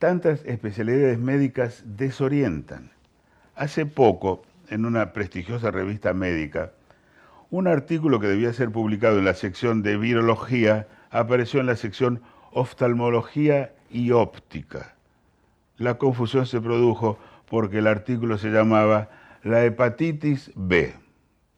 Tantas 0.00 0.42
especialidades 0.46 1.18
médicas 1.18 1.82
desorientan. 1.84 2.90
Hace 3.54 3.84
poco, 3.84 4.40
en 4.70 4.86
una 4.86 5.12
prestigiosa 5.12 5.70
revista 5.70 6.14
médica, 6.14 6.72
un 7.50 7.68
artículo 7.68 8.18
que 8.18 8.26
debía 8.26 8.54
ser 8.54 8.70
publicado 8.70 9.18
en 9.18 9.26
la 9.26 9.34
sección 9.34 9.82
de 9.82 9.98
virología 9.98 10.88
apareció 11.10 11.60
en 11.60 11.66
la 11.66 11.76
sección 11.76 12.22
oftalmología 12.50 13.74
y 13.90 14.12
óptica. 14.12 14.94
La 15.76 15.98
confusión 15.98 16.46
se 16.46 16.62
produjo 16.62 17.18
porque 17.50 17.80
el 17.80 17.86
artículo 17.86 18.38
se 18.38 18.48
llamaba 18.48 19.10
La 19.42 19.66
hepatitis 19.66 20.50
B. 20.54 20.94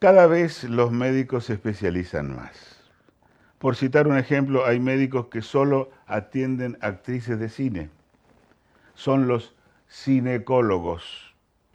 Cada 0.01 0.27
vez 0.27 0.65
los 0.65 0.91
médicos 0.91 1.45
se 1.45 1.53
especializan 1.53 2.35
más. 2.35 2.83
Por 3.61 3.77
citar 3.77 4.09
un 4.09 4.19
ejemplo, 4.19 4.67
hay 4.67 4.81
médicos 4.81 5.29
que 5.29 5.43
solo 5.43 5.93
atienden 6.09 6.77
actrices 6.81 7.39
de 7.39 7.49
cine. 7.49 8.02
Son 9.03 9.27
los 9.27 9.53
cinecólogos 9.89 11.03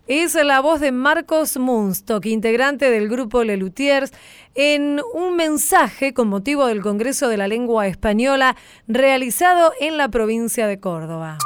es 0.07 0.35
la 0.35 0.61
voz 0.61 0.79
de 0.79 0.93
Marcos 0.93 1.57
Munstock, 1.57 2.25
integrante 2.27 2.89
del 2.89 3.09
grupo 3.09 3.43
Lelutiers, 3.43 4.13
en 4.55 5.01
un 5.13 5.35
mensaje 5.35 6.13
con 6.13 6.29
motivo 6.29 6.67
del 6.67 6.81
Congreso 6.81 7.27
de 7.27 7.35
la 7.35 7.49
Lengua 7.49 7.87
Española 7.87 8.55
realizado 8.87 9.73
en 9.81 9.97
la 9.97 10.07
provincia 10.07 10.65
de 10.65 10.79
Córdoba. 10.79 11.37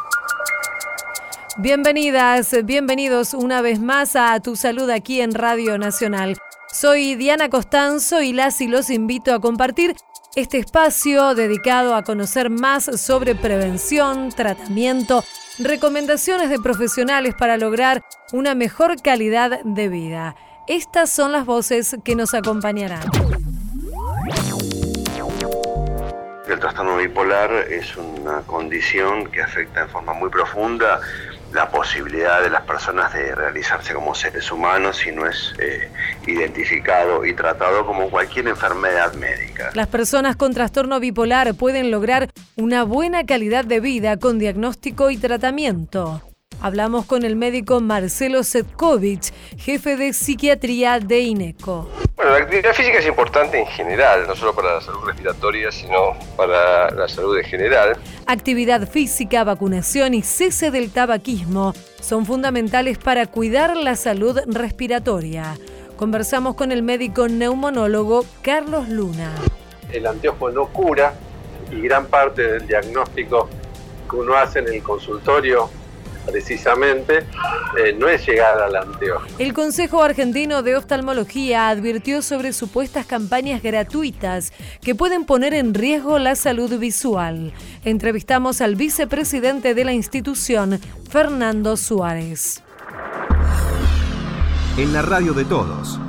Bienvenidas, 1.58 2.56
bienvenidos 2.64 3.34
una 3.34 3.64
vez 3.64 3.80
más 3.80 4.16
a 4.16 4.40
Tu 4.42 4.56
Salud 4.56 4.92
aquí 4.92 5.22
en 5.22 5.34
Radio 5.34 5.80
Nacional. 5.80 6.38
Soy 6.72 7.16
Diana 7.16 7.50
Costanzo 7.50 8.22
y 8.22 8.32
las 8.32 8.62
y 8.62 8.68
los 8.68 8.92
invito 8.92 9.34
a 9.34 9.42
compartir 9.42 9.96
este 10.36 10.60
espacio 10.60 11.36
dedicado 11.36 11.94
a 11.94 12.04
conocer 12.04 12.50
más 12.50 12.86
sobre 13.02 13.36
prevención, 13.36 14.30
tratamiento, 14.30 15.26
recomendaciones 15.60 16.50
de 16.50 16.60
profesionales 16.60 17.36
para 17.38 17.58
lograr 17.58 18.04
una 18.32 18.56
mejor 18.56 19.02
calidad 19.02 19.62
de 19.64 19.90
vida. 19.90 20.36
Estas 20.68 21.10
son 21.10 21.34
las 21.34 21.46
voces 21.46 21.98
que 22.06 22.16
nos 22.16 22.34
acompañarán. 22.34 23.04
El 26.48 26.60
trastorno 26.60 26.98
bipolar 26.98 27.52
es 27.70 27.96
una 27.98 28.42
condición 28.42 29.30
que 29.32 29.42
afecta 29.42 29.82
en 29.82 29.90
forma 29.90 30.14
muy 30.14 30.30
profunda 30.30 31.02
la 31.54 31.70
posibilidad 31.70 32.42
de 32.42 32.50
las 32.50 32.64
personas 32.64 33.14
de 33.14 33.36
realizarse 33.36 33.94
como 33.94 34.16
seres 34.16 34.52
humanos 34.52 34.98
si 34.98 35.12
no 35.12 35.26
es 35.28 35.54
eh, 35.60 35.90
identificado 36.28 37.26
y 37.26 37.34
tratado 37.34 37.86
como 37.86 38.10
cualquier 38.10 38.48
enfermedad 38.48 39.14
médica. 39.14 39.72
Las 39.74 39.88
personas 39.88 40.36
con 40.36 40.54
trastorno 40.54 41.00
bipolar 41.00 41.54
pueden 41.56 41.92
lograr 41.92 42.30
una 42.56 42.84
buena 42.84 43.26
calidad 43.26 43.66
de 43.66 43.80
vida 43.80 44.18
con 44.18 44.40
diagnóstico 44.40 45.10
y 45.10 45.18
tratamiento. 45.18 46.22
Hablamos 46.64 47.08
con 47.08 47.26
el 47.26 47.36
médico 47.36 47.82
Marcelo 47.82 48.44
Setkovich, 48.44 49.34
jefe 49.58 49.96
de 49.96 50.14
psiquiatría 50.14 51.00
de 51.00 51.22
INECO. 51.22 51.90
Bueno, 52.16 52.34
la 52.34 52.38
actividad 52.38 52.74
física 52.76 53.00
es 53.00 53.08
importante 53.08 53.60
en 53.60 53.66
general, 53.66 54.28
no 54.28 54.36
solo 54.36 54.54
para 54.54 54.76
la 54.76 54.82
salud 54.82 55.00
respiratoria, 55.04 55.72
sino 55.72 56.16
para 56.38 56.92
la 56.92 57.08
salud 57.08 57.36
en 57.36 57.46
general. 57.46 57.98
Actividad 58.28 58.88
física, 58.88 59.44
vacunación 59.44 60.14
y 60.14 60.22
cese 60.22 60.70
del 60.70 60.92
tabaquismo 60.92 61.74
son 62.00 62.28
fundamentales 62.28 63.00
para 63.00 63.26
cuidar 63.26 63.76
la 63.76 63.96
salud 63.96 64.40
respiratoria. 64.46 65.58
Conversamos 65.98 66.54
con 66.54 66.72
el 66.72 66.84
médico 66.84 67.28
neumonólogo 67.28 68.24
Carlos 68.44 68.88
Luna. 68.88 69.32
El 69.92 70.06
anteojo 70.06 70.52
no 70.52 70.68
cura 70.68 71.16
y 71.72 71.82
gran 71.82 72.06
parte 72.06 72.44
del 72.44 72.68
diagnóstico 72.68 73.50
que 74.08 74.16
uno 74.16 74.36
hace 74.36 74.60
en 74.60 74.68
el 74.68 74.84
consultorio 74.84 75.72
precisamente 76.26 77.26
eh, 77.78 77.94
no 77.98 78.08
es 78.08 78.26
llegar 78.26 78.60
al 78.60 78.76
anteojo. 78.76 79.26
El 79.38 79.54
Consejo 79.54 80.04
Argentino 80.04 80.64
de 80.64 80.76
Oftalmología 80.76 81.70
advirtió 81.70 82.22
sobre 82.22 82.54
supuestas 82.54 83.06
campañas 83.06 83.62
gratuitas 83.62 84.54
que 84.82 84.96
pueden 84.96 85.26
poner 85.26 85.54
en 85.54 85.74
riesgo 85.74 86.20
la 86.20 86.36
salud 86.36 86.78
visual. 86.78 87.54
Entrevistamos 87.86 88.62
al 88.62 88.76
vicepresidente 88.76 89.74
de 89.74 89.86
la 89.86 89.94
institución, 89.94 90.80
Fernando 91.10 91.78
Suárez. 91.78 92.62
En 94.78 94.94
la 94.94 95.02
radio 95.02 95.34
de 95.34 95.46
todos. 95.46 96.00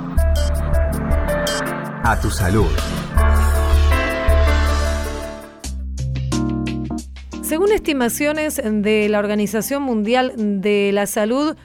A 2.05 2.19
tu 2.21 2.29
salud. 2.29 2.69
Según 7.43 7.73
estimaciones 7.73 8.61
de 8.63 9.09
la 9.09 9.19
Organización 9.19 9.83
Mundial 9.83 10.33
de 10.37 10.91
la 10.93 11.05
Salud, 11.05 11.57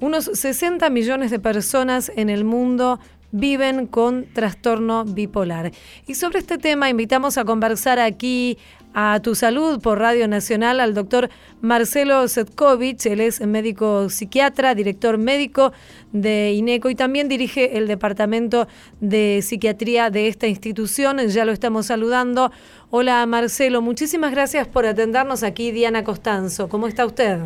unos 0.00 0.30
60 0.32 0.88
millones 0.88 1.30
de 1.30 1.38
personas 1.38 2.10
en 2.16 2.30
el 2.30 2.44
mundo 2.44 2.98
viven 3.32 3.86
con 3.86 4.26
trastorno 4.32 5.04
bipolar. 5.04 5.72
Y 6.06 6.14
sobre 6.14 6.38
este 6.38 6.58
tema 6.58 6.88
invitamos 6.88 7.38
a 7.38 7.44
conversar 7.44 7.98
aquí 7.98 8.58
a 8.98 9.20
Tu 9.20 9.34
Salud 9.34 9.78
por 9.80 9.98
Radio 9.98 10.26
Nacional 10.26 10.80
al 10.80 10.94
doctor 10.94 11.28
Marcelo 11.60 12.26
Setkovich. 12.28 13.04
Él 13.04 13.20
es 13.20 13.42
médico 13.42 14.08
psiquiatra, 14.08 14.74
director 14.74 15.18
médico 15.18 15.74
de 16.12 16.54
INECO 16.54 16.88
y 16.88 16.94
también 16.94 17.28
dirige 17.28 17.76
el 17.76 17.88
departamento 17.88 18.68
de 19.00 19.42
psiquiatría 19.42 20.08
de 20.08 20.28
esta 20.28 20.46
institución. 20.46 21.18
Ya 21.28 21.44
lo 21.44 21.52
estamos 21.52 21.86
saludando. 21.86 22.50
Hola 22.88 23.26
Marcelo, 23.26 23.82
muchísimas 23.82 24.30
gracias 24.30 24.66
por 24.66 24.86
atendernos 24.86 25.42
aquí, 25.42 25.72
Diana 25.72 26.02
Costanzo. 26.02 26.70
¿Cómo 26.70 26.88
está 26.88 27.04
usted? 27.04 27.40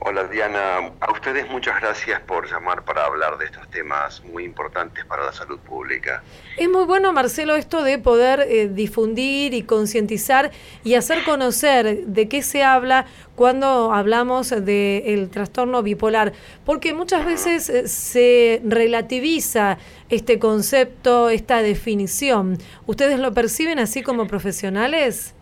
Hola 0.00 0.24
Diana, 0.24 0.92
a 1.00 1.10
ustedes 1.10 1.48
muchas 1.48 1.80
gracias 1.80 2.20
por 2.20 2.48
llamar 2.48 2.84
para 2.84 3.06
hablar 3.06 3.38
de 3.38 3.46
estos 3.46 3.68
temas 3.70 4.22
muy 4.24 4.44
importantes 4.44 5.04
para 5.06 5.24
la 5.24 5.32
salud 5.32 5.58
pública. 5.58 6.22
Es 6.56 6.68
muy 6.68 6.84
bueno, 6.84 7.12
Marcelo, 7.12 7.56
esto 7.56 7.82
de 7.82 7.98
poder 7.98 8.40
eh, 8.40 8.68
difundir 8.68 9.54
y 9.54 9.62
concientizar 9.62 10.52
y 10.84 10.94
hacer 10.94 11.24
conocer 11.24 12.06
de 12.06 12.28
qué 12.28 12.42
se 12.42 12.62
habla 12.62 13.06
cuando 13.34 13.92
hablamos 13.92 14.50
del 14.50 15.30
trastorno 15.30 15.82
bipolar, 15.82 16.34
porque 16.64 16.92
muchas 16.92 17.24
veces 17.24 17.68
eh, 17.70 17.88
se 17.88 18.60
relativiza 18.64 19.78
este 20.10 20.38
concepto, 20.38 21.30
esta 21.30 21.62
definición. 21.62 22.58
¿Ustedes 22.86 23.18
lo 23.18 23.32
perciben 23.32 23.78
así 23.78 24.02
como 24.02 24.26
profesionales? 24.26 25.34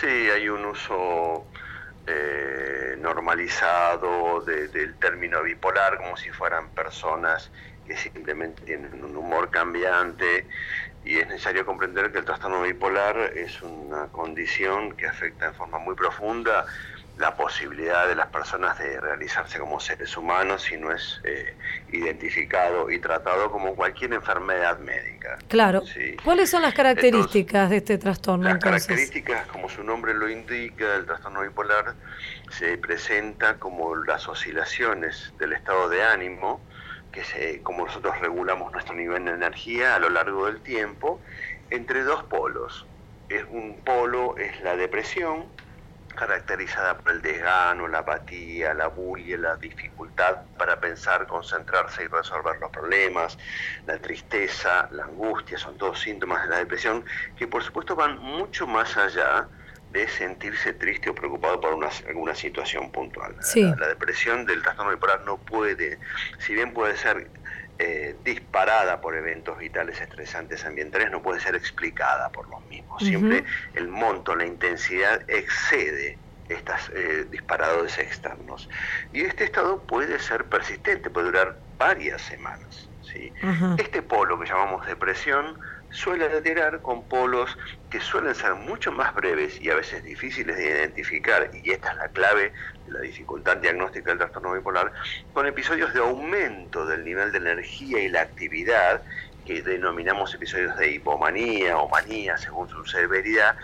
Sí, 0.00 0.06
hay 0.06 0.48
un 0.48 0.64
uso 0.64 1.44
eh, 2.08 2.96
normalizado 2.98 4.40
del 4.40 4.96
término 4.98 5.42
bipolar, 5.42 5.98
como 5.98 6.16
si 6.16 6.30
fueran 6.30 6.70
personas 6.70 7.52
que 7.86 7.96
simplemente 7.96 8.64
tienen 8.64 9.04
un 9.04 9.16
humor 9.16 9.50
cambiante 9.50 10.46
y 11.04 11.18
es 11.18 11.26
necesario 11.26 11.64
comprender 11.64 12.10
que 12.12 12.18
el 12.18 12.24
trastorno 12.24 12.62
bipolar 12.62 13.32
es 13.34 13.62
una 13.62 14.08
condición 14.08 14.92
que 14.96 15.06
afecta 15.06 15.46
en 15.46 15.54
forma 15.54 15.78
muy 15.78 15.94
profunda 15.94 16.66
la 17.18 17.36
posibilidad 17.36 18.06
de 18.06 18.14
las 18.14 18.28
personas 18.28 18.78
de 18.78 19.00
realizarse 19.00 19.58
como 19.58 19.80
seres 19.80 20.16
humanos 20.16 20.62
si 20.62 20.76
no 20.76 20.92
es 20.92 21.20
eh, 21.24 21.56
identificado 21.90 22.90
y 22.90 22.98
tratado 23.00 23.50
como 23.50 23.74
cualquier 23.74 24.12
enfermedad 24.12 24.78
médica. 24.78 25.38
Claro. 25.48 25.82
¿Cuáles 26.24 26.50
son 26.50 26.62
las 26.62 26.74
características 26.74 27.70
de 27.70 27.78
este 27.78 27.98
trastorno? 27.98 28.44
Las 28.44 28.58
características, 28.58 29.46
como 29.48 29.68
su 29.68 29.82
nombre 29.82 30.14
lo 30.14 30.28
indica, 30.28 30.94
el 30.94 31.06
trastorno 31.06 31.42
bipolar 31.42 31.94
se 32.50 32.78
presenta 32.78 33.58
como 33.58 33.96
las 33.96 34.28
oscilaciones 34.28 35.32
del 35.38 35.52
estado 35.54 35.88
de 35.88 36.02
ánimo, 36.04 36.60
que 37.10 37.24
se, 37.24 37.62
como 37.62 37.86
nosotros 37.86 38.18
regulamos 38.20 38.72
nuestro 38.72 38.94
nivel 38.94 39.24
de 39.24 39.32
energía 39.32 39.96
a 39.96 39.98
lo 39.98 40.08
largo 40.08 40.46
del 40.46 40.60
tiempo, 40.60 41.20
entre 41.70 42.02
dos 42.02 42.22
polos. 42.24 42.86
Es 43.28 43.44
un 43.50 43.76
polo 43.84 44.36
es 44.38 44.60
la 44.62 44.76
depresión, 44.76 45.46
caracterizada 46.18 46.98
por 46.98 47.12
el 47.12 47.22
desgano, 47.22 47.86
la 47.86 48.00
apatía, 48.00 48.74
la 48.74 48.88
bulia, 48.88 49.38
la 49.38 49.56
dificultad 49.56 50.38
para 50.58 50.80
pensar, 50.80 51.26
concentrarse 51.26 52.04
y 52.04 52.06
resolver 52.08 52.58
los 52.60 52.70
problemas, 52.70 53.38
la 53.86 53.98
tristeza, 53.98 54.88
la 54.90 55.04
angustia, 55.04 55.56
son 55.58 55.78
todos 55.78 56.00
síntomas 56.00 56.42
de 56.42 56.48
la 56.50 56.58
depresión 56.58 57.04
que 57.36 57.46
por 57.46 57.62
supuesto 57.62 57.94
van 57.94 58.18
mucho 58.18 58.66
más 58.66 58.96
allá 58.96 59.46
de 59.92 60.06
sentirse 60.08 60.72
triste 60.74 61.08
o 61.08 61.14
preocupado 61.14 61.60
por 61.60 61.72
una, 61.72 61.88
alguna 62.06 62.34
situación 62.34 62.90
puntual. 62.90 63.36
La, 63.54 63.88
depresión 63.88 64.44
del 64.44 64.62
trastorno 64.62 64.90
bipolar 64.90 65.22
no 65.24 65.38
puede, 65.38 65.98
si 66.38 66.52
bien 66.52 66.74
puede 66.74 66.96
ser 66.96 67.28
eh, 67.78 68.16
disparada 68.24 69.00
por 69.00 69.14
eventos 69.14 69.56
vitales 69.58 70.00
estresantes 70.00 70.64
ambientales, 70.64 71.10
no 71.10 71.22
puede 71.22 71.40
ser 71.40 71.54
explicada 71.54 72.30
por 72.30 72.48
los 72.48 72.64
mismos. 72.66 73.02
Siempre 73.02 73.44
el 73.74 73.88
monto, 73.88 74.34
la 74.34 74.44
intensidad 74.44 75.22
excede 75.28 76.18
estos 76.48 76.90
eh, 76.94 77.26
disparadores 77.30 77.98
externos. 77.98 78.68
Y 79.12 79.22
este 79.22 79.44
estado 79.44 79.84
puede 79.86 80.18
ser 80.18 80.46
persistente, 80.46 81.10
puede 81.10 81.26
durar 81.26 81.60
varias 81.76 82.22
semanas. 82.22 82.90
¿sí? 83.02 83.32
Este 83.76 84.02
polo 84.02 84.38
que 84.38 84.46
llamamos 84.46 84.86
depresión 84.86 85.58
suele 85.90 86.26
alterar 86.26 86.82
con 86.82 87.08
polos 87.08 87.56
que 87.88 88.00
suelen 88.00 88.34
ser 88.34 88.54
mucho 88.54 88.92
más 88.92 89.14
breves 89.14 89.60
y 89.60 89.70
a 89.70 89.76
veces 89.76 90.02
difíciles 90.04 90.56
de 90.56 90.66
identificar, 90.66 91.50
y 91.54 91.70
esta 91.70 91.90
es 91.90 91.96
la 91.96 92.08
clave 92.08 92.52
de 92.84 92.92
la 92.92 93.00
dificultad 93.00 93.56
diagnóstica 93.56 94.10
del 94.10 94.18
trastorno 94.18 94.52
bipolar, 94.52 94.92
con 95.32 95.46
episodios 95.46 95.92
de 95.94 96.00
aumento 96.00 96.84
del 96.86 97.04
nivel 97.04 97.32
de 97.32 97.38
energía 97.38 98.00
y 98.00 98.08
la 98.08 98.20
actividad, 98.20 99.02
que 99.44 99.62
denominamos 99.62 100.34
episodios 100.34 100.76
de 100.76 100.90
hipomanía 100.90 101.78
o 101.78 101.88
manía 101.88 102.36
según 102.36 102.68
su 102.68 102.84
severidad, 102.84 103.56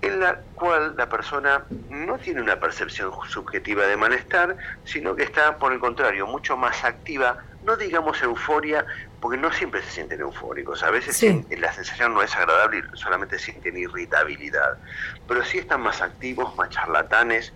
en 0.00 0.20
la 0.20 0.40
cual 0.54 0.94
la 0.96 1.08
persona 1.08 1.64
no 1.90 2.18
tiene 2.18 2.40
una 2.40 2.60
percepción 2.60 3.10
subjetiva 3.28 3.86
de 3.86 3.96
malestar, 3.96 4.56
sino 4.84 5.16
que 5.16 5.24
está, 5.24 5.56
por 5.58 5.72
el 5.72 5.80
contrario, 5.80 6.26
mucho 6.26 6.56
más 6.56 6.84
activa, 6.84 7.38
no 7.64 7.76
digamos 7.76 8.22
euforia, 8.22 8.86
porque 9.20 9.36
no 9.36 9.52
siempre 9.52 9.82
se 9.82 9.90
sienten 9.90 10.20
eufóricos, 10.20 10.82
a 10.84 10.90
veces 10.90 11.20
la 11.50 11.72
sensación 11.72 12.14
no 12.14 12.22
es 12.22 12.34
agradable 12.36 12.78
y 12.78 12.96
solamente 12.96 13.38
sienten 13.38 13.76
irritabilidad, 13.76 14.78
pero 15.26 15.44
sí 15.44 15.58
están 15.58 15.80
más 15.80 16.00
activos, 16.00 16.54
más 16.56 16.70
charlatanes, 16.70 17.52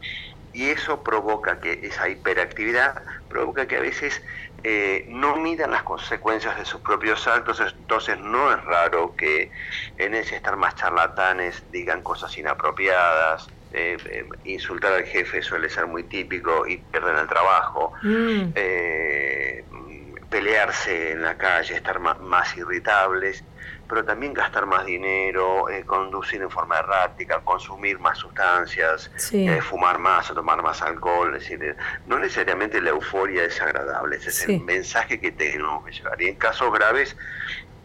y 0.52 0.68
eso 0.70 1.02
provoca 1.02 1.60
que 1.60 1.80
esa 1.82 2.08
hiperactividad 2.08 2.94
provoca 3.26 3.66
que 3.66 3.76
a 3.76 3.80
veces 3.80 4.22
eh, 4.62 5.06
no 5.08 5.36
midan 5.36 5.70
las 5.70 5.82
consecuencias 5.82 6.56
de 6.58 6.64
sus 6.64 6.82
propios 6.82 7.26
actos, 7.26 7.60
entonces 7.60 8.18
no 8.18 8.52
es 8.52 8.62
raro 8.64 9.14
que 9.16 9.50
en 9.96 10.14
ese 10.14 10.36
estar 10.36 10.56
más 10.56 10.74
charlatanes 10.74 11.64
digan 11.70 12.02
cosas 12.02 12.36
inapropiadas, 12.36 13.46
eh, 13.70 13.96
eh, 14.04 14.24
insultar 14.44 14.92
al 14.92 15.04
jefe 15.04 15.40
suele 15.40 15.70
ser 15.70 15.86
muy 15.86 16.04
típico 16.04 16.66
y 16.66 16.76
pierden 16.76 17.16
el 17.16 17.26
trabajo. 17.26 17.92
Mm 18.02 18.50
pelearse 20.32 21.12
en 21.12 21.22
la 21.22 21.36
calle, 21.36 21.74
estar 21.74 22.00
más, 22.00 22.56
irritables, 22.56 23.44
pero 23.92 24.06
también 24.06 24.32
gastar 24.32 24.64
más 24.64 24.86
dinero, 24.86 25.68
eh, 25.68 25.84
conducir 25.84 26.40
en 26.40 26.48
forma 26.48 26.78
errática, 26.78 27.40
consumir 27.40 27.98
más 27.98 28.16
sustancias, 28.16 29.10
eh, 29.34 29.60
fumar 29.60 29.98
más 29.98 30.30
o 30.30 30.34
tomar 30.34 30.62
más 30.62 30.80
alcohol. 30.80 31.36
Es 31.36 31.42
decir, 31.42 31.76
no 32.06 32.18
necesariamente 32.18 32.80
la 32.80 32.88
euforia 32.88 33.44
es 33.44 33.60
agradable, 33.60 34.16
ese 34.16 34.30
es 34.30 34.48
el 34.48 34.60
mensaje 34.60 35.20
que 35.20 35.30
tenemos 35.30 35.84
que 35.84 35.92
llevar. 35.92 36.22
Y 36.22 36.28
en 36.28 36.36
casos 36.36 36.72
graves, 36.72 37.14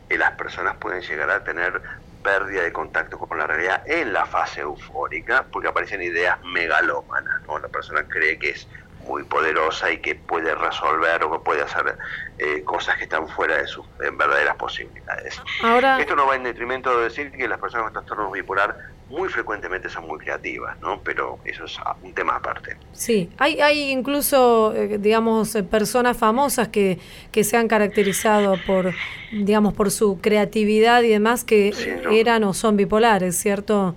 eh, 0.08 0.18
las 0.18 0.32
personas 0.38 0.78
pueden 0.78 1.02
llegar 1.02 1.30
a 1.30 1.44
tener 1.44 1.82
pérdida 2.24 2.64
de 2.64 2.72
contacto 2.72 3.20
con 3.20 3.38
la 3.38 3.46
realidad 3.46 3.84
en 3.86 4.14
la 4.14 4.26
fase 4.26 4.62
eufórica, 4.62 5.46
porque 5.52 5.68
aparecen 5.68 6.02
ideas 6.02 6.42
megalómanas, 6.46 7.42
¿no? 7.48 7.60
La 7.60 7.68
persona 7.68 8.06
cree 8.08 8.40
que 8.40 8.52
es 8.52 8.66
muy 9.08 9.24
poderosa 9.24 9.92
y 9.92 10.00
que 10.00 10.16
puede 10.16 10.54
resolver 10.54 11.24
o 11.24 11.32
que 11.32 11.40
puede 11.40 11.62
hacer 11.62 11.98
eh, 12.38 12.62
cosas 12.64 12.98
que 12.98 13.04
están 13.06 13.28
fuera 13.30 13.58
de 13.58 13.68
sus 13.68 13.86
verdaderas 13.98 14.56
posibilidades. 14.58 15.42
Ahora, 15.64 16.00
Esto 16.00 16.16
no 16.16 16.28
va 16.28 16.36
en 16.36 16.44
detrimento 16.44 16.96
de 16.98 17.06
decir 17.06 17.32
que 17.32 17.48
las 17.48 17.60
personas 17.60 17.86
con 17.86 17.94
trastorno 17.94 18.32
bipolar 18.32 18.78
muy 19.10 19.30
frecuentemente 19.30 19.88
son 19.88 20.06
muy 20.06 20.20
creativas, 20.20 20.78
¿no? 20.82 21.00
Pero 21.02 21.40
eso 21.46 21.64
es 21.64 21.78
un 22.04 22.14
tema 22.14 22.36
aparte. 22.36 22.76
Sí, 22.92 23.30
hay, 23.38 23.62
hay 23.62 23.90
incluso, 23.90 24.74
eh, 24.76 24.98
digamos, 24.98 25.56
eh, 25.56 25.64
personas 25.64 26.18
famosas 26.18 26.68
que, 26.68 27.00
que 27.32 27.46
se 27.46 27.56
han 27.56 27.70
caracterizado 27.70 28.56
por, 28.68 28.94
digamos, 29.32 29.74
por 29.74 29.92
su 29.92 30.20
creatividad 30.20 31.04
y 31.04 31.10
demás 31.10 31.46
que 31.46 31.74
eran 32.12 32.44
o 32.44 32.54
son 32.54 32.76
bipolares, 32.76 33.38
¿cierto? 33.38 33.96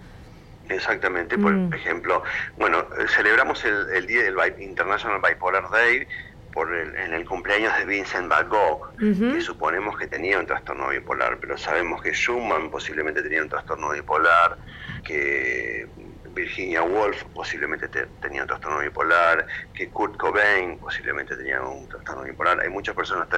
Exactamente, 0.70 1.37
por 1.37 1.52
mm. 1.52 1.75
ejemplo, 1.75 2.22
bueno, 2.56 2.87
celebramos 3.08 3.64
el, 3.64 4.06
Día 4.06 4.22
del 4.22 4.37
International 4.61 5.20
Bipolar 5.20 5.69
Day 5.70 6.06
por 6.52 6.72
el, 6.72 6.94
en 6.96 7.12
el 7.12 7.25
cumpleaños 7.25 7.76
de 7.76 7.84
Vincent 7.84 8.28
Van 8.28 8.49
Gogh, 8.49 8.93
que 8.99 9.40
suponemos 9.40 9.99
que 9.99 10.06
tenía 10.06 10.38
un 10.38 10.46
trastorno 10.46 10.88
bipolar, 10.88 11.38
pero 11.40 11.56
sabemos 11.58 12.02
que 12.02 12.12
Schumann 12.12 12.70
posiblemente 12.70 13.22
tenía 13.22 13.43
un 13.43 13.49
trastorno 13.49 13.90
bipolar, 13.90 14.58
que 15.05 15.87
Virginia 16.34 16.82
Woolf 16.82 17.25
posiblemente 17.34 17.88
tenía 18.20 18.43
un 18.43 18.49
trastorno 18.49 18.81
bipolar, 18.81 19.46
que 19.75 19.88
Kurt 19.88 20.16
Cobain 20.16 20.78
posiblemente 20.78 21.37
tenía 21.37 21.62
un 21.62 21.88
trastorno 21.88 22.23
bipolar. 22.23 22.61
Hay 22.61 22.69
muchas 22.69 22.94
personas, 22.94 23.28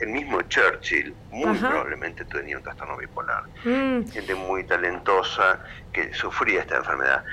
el 0.00 0.08
mismo 0.08 0.42
Churchill 0.42 1.14
muy 1.30 1.56
probablemente 1.58 2.24
tenía 2.24 2.56
un 2.56 2.62
trastorno 2.62 2.96
bipolar. 2.96 3.44
Mm. 3.64 4.08
Gente 4.10 4.34
muy 4.34 4.64
talentosa 4.64 5.60
que 5.92 6.12
sufría 6.14 6.60
esta 6.60 6.76
enfermedad. 6.76 7.24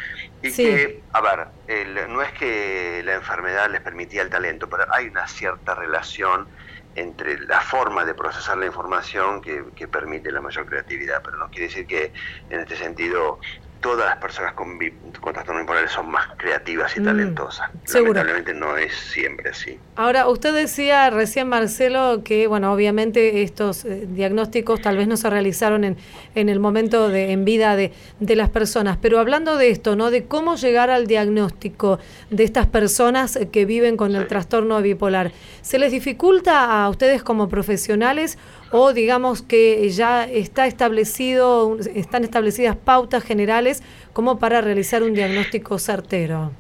Y 0.42 0.52
que, 0.52 1.02
a 1.14 1.22
ver, 1.22 2.08
no 2.10 2.22
es 2.22 2.32
que 2.34 3.02
la 3.04 3.16
enfermedad 3.16 3.70
les 3.70 3.82
permitía 3.82 4.22
el 4.22 4.30
talento, 4.30 4.70
pero 4.70 4.86
hay 4.94 5.08
una 5.08 5.28
cierta 5.28 5.76
relación 5.76 6.48
entre 6.96 7.40
la 7.40 7.62
forma 7.62 8.04
de 8.06 8.14
procesar 8.14 8.58
la 8.58 8.66
información 8.66 9.42
que, 9.42 9.64
que, 9.76 9.88
permite 9.88 10.32
la 10.32 10.42
mayor 10.42 10.66
creatividad, 10.66 11.22
pero 11.24 11.38
no 11.38 11.50
quiere 11.50 11.68
decir 11.68 11.88
que 11.88 12.12
en 12.50 12.60
este 12.60 12.76
sentido 12.76 13.40
todas 13.82 14.06
las 14.06 14.18
personas 14.18 14.54
con, 14.54 14.80
con 15.20 15.34
trastornos 15.34 15.64
bipolares 15.64 15.92
son 15.92 16.10
más 16.10 16.28
creativas 16.38 16.96
y 16.96 17.02
mm, 17.02 17.04
talentosas. 17.04 17.70
Lamentablemente 17.94 18.54
no 18.54 18.78
es 18.78 18.94
siempre 18.94 19.50
así. 19.50 19.78
Ahora, 19.96 20.28
usted 20.30 20.54
decía 20.54 21.10
recién, 21.10 21.50
Marcelo, 21.50 22.22
que, 22.24 22.48
bueno, 22.48 22.72
obviamente 22.72 23.42
estos 23.42 23.84
eh, 23.86 24.08
diagnósticos 24.08 24.82
tal 24.82 24.98
vez 24.98 25.08
no 25.08 25.18
se 25.18 25.30
realizaron 25.30 25.84
en, 25.84 25.98
en 26.36 26.50
el 26.50 26.60
momento 26.60 27.10
de, 27.10 27.32
en 27.32 27.44
vida 27.44 27.76
de, 27.76 27.92
de, 28.20 28.36
las 28.36 28.50
personas, 28.50 28.98
pero 29.02 29.20
hablando 29.20 29.58
de 29.58 29.72
esto, 29.72 29.96
¿no? 29.96 30.12
De 30.12 30.26
cómo 30.26 30.56
llegar 30.56 30.92
al 30.92 31.08
diagnóstico 31.08 32.00
de 32.30 32.44
estas 32.44 32.68
personas 32.68 33.40
que 33.52 33.66
viven 33.66 33.98
con 33.98 34.16
el 34.16 34.28
trastorno 34.28 34.82
bipolar, 34.82 35.32
¿se 35.62 35.80
les 35.80 35.92
dificulta 35.92 36.84
a 36.84 36.90
ustedes 36.90 37.24
como 37.24 37.50
profesionales 37.50 38.38
o 38.72 38.94
digamos 38.94 39.42
que 39.42 39.90
ya 39.90 40.24
está 40.24 40.66
establecido, 40.66 41.78
están 41.94 42.24
establecidas 42.24 42.76
pautas 42.76 43.24
generales 43.24 43.84
como 44.14 44.40
para 44.40 44.62
realizar 44.62 45.04
un 45.04 45.14
diagnóstico 45.14 45.78
certero? 45.80 46.52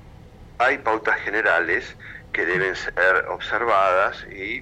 Hay 0.59 0.77
pautas 0.77 1.19
generales 1.21 1.95
que 2.33 2.45
deben 2.45 2.75
ser 2.75 2.93
observadas 3.29 4.25
y 4.31 4.57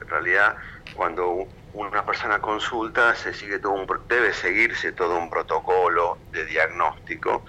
en 0.00 0.08
realidad 0.08 0.56
cuando 0.94 1.48
una 1.74 2.04
persona 2.04 2.38
consulta 2.40 3.14
se 3.14 3.32
sigue 3.32 3.58
todo 3.58 3.72
un, 3.72 3.86
debe 4.08 4.32
seguirse 4.34 4.92
todo 4.92 5.18
un 5.18 5.30
protocolo 5.30 6.18
de 6.30 6.44
diagnóstico 6.44 7.44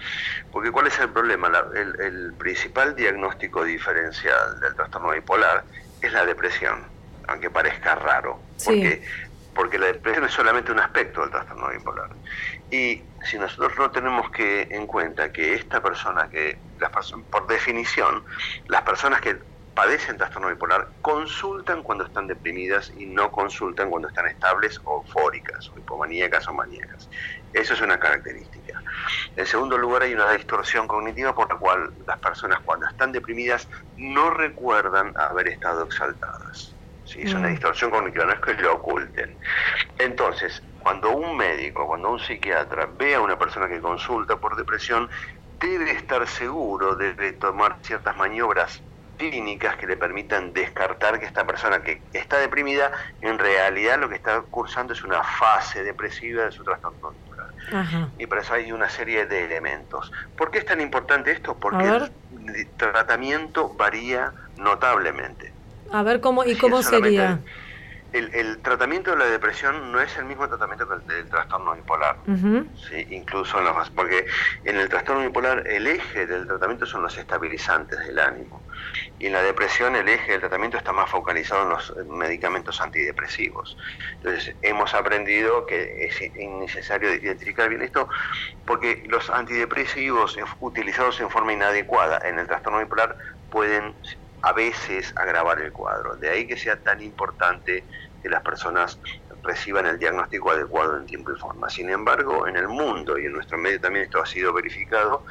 porque 0.50 0.70
cuál 0.70 0.86
es 0.86 0.98
el 0.98 1.10
problema 1.10 1.52
el, 1.74 2.32
principal 2.38 2.96
diagnóstico 2.96 3.64
diferencial 3.64 4.60
del 4.60 4.74
trastorno 4.74 5.10
bipolar 5.10 5.64
es 6.00 6.12
la 6.12 6.24
depresión 6.24 6.84
aunque 7.28 7.50
parezca 7.50 7.94
raro 7.96 8.40
porque 8.64 9.02
porque 9.54 9.78
la 9.78 9.86
depresión 9.86 10.24
es 10.24 10.32
solamente 10.32 10.72
un 10.72 10.80
aspecto 10.80 11.20
del 11.20 11.30
trastorno 11.30 11.70
bipolar. 11.70 12.10
Y 12.70 13.02
si 13.22 13.38
nosotros 13.38 13.72
no 13.78 13.90
tenemos 13.90 14.30
que 14.30 14.68
en 14.70 14.86
cuenta 14.86 15.32
que 15.32 15.54
esta 15.54 15.82
persona, 15.82 16.28
que 16.28 16.58
las 16.78 16.90
por 17.30 17.46
definición, 17.46 18.24
las 18.68 18.82
personas 18.82 19.20
que 19.20 19.38
padecen 19.74 20.16
trastorno 20.16 20.48
bipolar 20.48 20.88
consultan 21.02 21.82
cuando 21.82 22.04
están 22.04 22.26
deprimidas 22.26 22.92
y 22.96 23.06
no 23.06 23.30
consultan 23.30 23.90
cuando 23.90 24.08
están 24.08 24.26
estables 24.26 24.80
o 24.84 24.98
eufóricas, 24.98 25.70
o 25.70 25.78
hipomaníacas 25.78 26.48
o 26.48 26.54
maníacas. 26.54 27.10
Eso 27.52 27.74
es 27.74 27.80
una 27.80 27.98
característica. 27.98 28.82
En 29.36 29.46
segundo 29.46 29.76
lugar, 29.76 30.02
hay 30.02 30.14
una 30.14 30.30
distorsión 30.32 30.86
cognitiva 30.86 31.34
por 31.34 31.52
la 31.52 31.58
cual 31.58 31.92
las 32.06 32.18
personas 32.18 32.60
cuando 32.64 32.86
están 32.86 33.12
deprimidas 33.12 33.68
no 33.96 34.30
recuerdan 34.30 35.12
haber 35.16 35.48
estado 35.48 35.84
exaltadas. 35.84 36.73
¿Sí? 37.14 37.22
Es 37.22 37.34
una 37.34 37.48
mm. 37.48 37.52
distorsión 37.52 37.90
cognitiva, 37.90 38.24
no 38.26 38.32
es 38.32 38.40
que 38.40 38.54
lo 38.54 38.74
oculten. 38.74 39.36
Entonces, 39.98 40.62
cuando 40.80 41.10
un 41.10 41.36
médico, 41.36 41.86
cuando 41.86 42.10
un 42.10 42.20
psiquiatra 42.20 42.88
ve 42.98 43.14
a 43.14 43.20
una 43.20 43.38
persona 43.38 43.68
que 43.68 43.80
consulta 43.80 44.36
por 44.36 44.56
depresión, 44.56 45.08
debe 45.60 45.92
estar 45.92 46.26
seguro, 46.26 46.96
debe 46.96 47.32
tomar 47.32 47.76
ciertas 47.82 48.16
maniobras 48.16 48.82
clínicas 49.16 49.76
que 49.76 49.86
le 49.86 49.96
permitan 49.96 50.52
descartar 50.52 51.20
que 51.20 51.26
esta 51.26 51.46
persona 51.46 51.82
que 51.82 52.02
está 52.12 52.38
deprimida, 52.38 52.90
en 53.20 53.38
realidad 53.38 53.98
lo 53.98 54.08
que 54.08 54.16
está 54.16 54.42
cursando 54.42 54.92
es 54.92 55.04
una 55.04 55.22
fase 55.22 55.84
depresiva 55.84 56.44
de 56.44 56.52
su 56.52 56.64
trastorno 56.64 57.00
conductual. 57.00 57.54
Y 58.18 58.26
para 58.26 58.42
eso 58.42 58.52
hay 58.52 58.72
una 58.72 58.90
serie 58.90 59.24
de 59.24 59.44
elementos. 59.44 60.12
¿Por 60.36 60.50
qué 60.50 60.58
es 60.58 60.66
tan 60.66 60.80
importante 60.82 61.32
esto? 61.32 61.56
Porque 61.58 61.86
el 61.86 62.68
tratamiento 62.76 63.70
varía 63.70 64.32
notablemente. 64.58 65.53
A 65.94 66.02
ver 66.02 66.20
cómo 66.20 66.44
y 66.44 66.56
cómo 66.56 66.82
sería. 66.82 67.38
El, 68.12 68.58
tratamiento 68.62 69.12
de 69.12 69.16
la 69.16 69.26
depresión 69.26 69.92
no 69.92 70.00
es 70.00 70.16
el 70.16 70.24
mismo 70.24 70.48
tratamiento 70.48 70.88
que 70.88 70.94
el 70.94 71.06
del 71.06 71.28
trastorno 71.28 71.74
bipolar. 71.74 72.16
¿sí? 72.88 73.06
Incluso 73.10 73.58
en 73.58 73.64
los, 73.64 73.90
porque 73.90 74.26
en 74.64 74.76
el 74.76 74.88
trastorno 74.88 75.22
bipolar 75.22 75.64
el 75.68 75.86
eje 75.86 76.26
del 76.26 76.48
tratamiento 76.48 76.84
son 76.84 77.02
los 77.02 77.16
estabilizantes 77.16 77.98
del 78.00 78.18
ánimo. 78.18 78.60
Y 79.20 79.26
en 79.26 79.34
la 79.34 79.42
depresión 79.42 79.94
el 79.94 80.08
eje 80.08 80.32
del 80.32 80.40
tratamiento 80.40 80.78
está 80.78 80.92
más 80.92 81.08
focalizado 81.10 81.62
en 81.62 81.68
los 81.68 81.94
medicamentos 82.08 82.80
antidepresivos. 82.80 83.76
Entonces 84.14 84.52
hemos 84.62 84.94
aprendido 84.94 85.64
que 85.66 86.06
es 86.06 86.20
innecesario 86.36 87.14
identificar 87.14 87.68
bien 87.68 87.82
esto 87.82 88.08
porque 88.66 89.04
los 89.08 89.30
antidepresivos 89.30 90.36
utilizados 90.60 91.20
en 91.20 91.30
forma 91.30 91.52
inadecuada 91.52 92.20
en 92.28 92.40
el 92.40 92.48
trastorno 92.48 92.80
bipolar 92.80 93.16
pueden 93.50 93.94
a 94.44 94.52
veces 94.52 95.12
agravar 95.16 95.60
el 95.60 95.72
cuadro. 95.72 96.16
De 96.16 96.28
ahí 96.28 96.46
que 96.46 96.56
sea 96.56 96.76
tan 96.76 97.02
importante 97.02 97.82
que 98.22 98.28
las 98.28 98.42
personas 98.42 98.98
reciban 99.42 99.86
el 99.86 99.98
diagnóstico 99.98 100.50
adecuado 100.50 100.96
en 100.98 101.06
tiempo 101.06 101.32
y 101.32 101.38
forma. 101.38 101.68
Sin 101.70 101.88
embargo, 101.90 102.46
en 102.46 102.56
el 102.56 102.68
mundo 102.68 103.18
y 103.18 103.26
en 103.26 103.32
nuestro 103.32 103.56
medio 103.58 103.80
también 103.80 104.04
esto 104.04 104.20
ha 104.20 104.26
sido 104.26 104.52
verificado, 104.52 105.24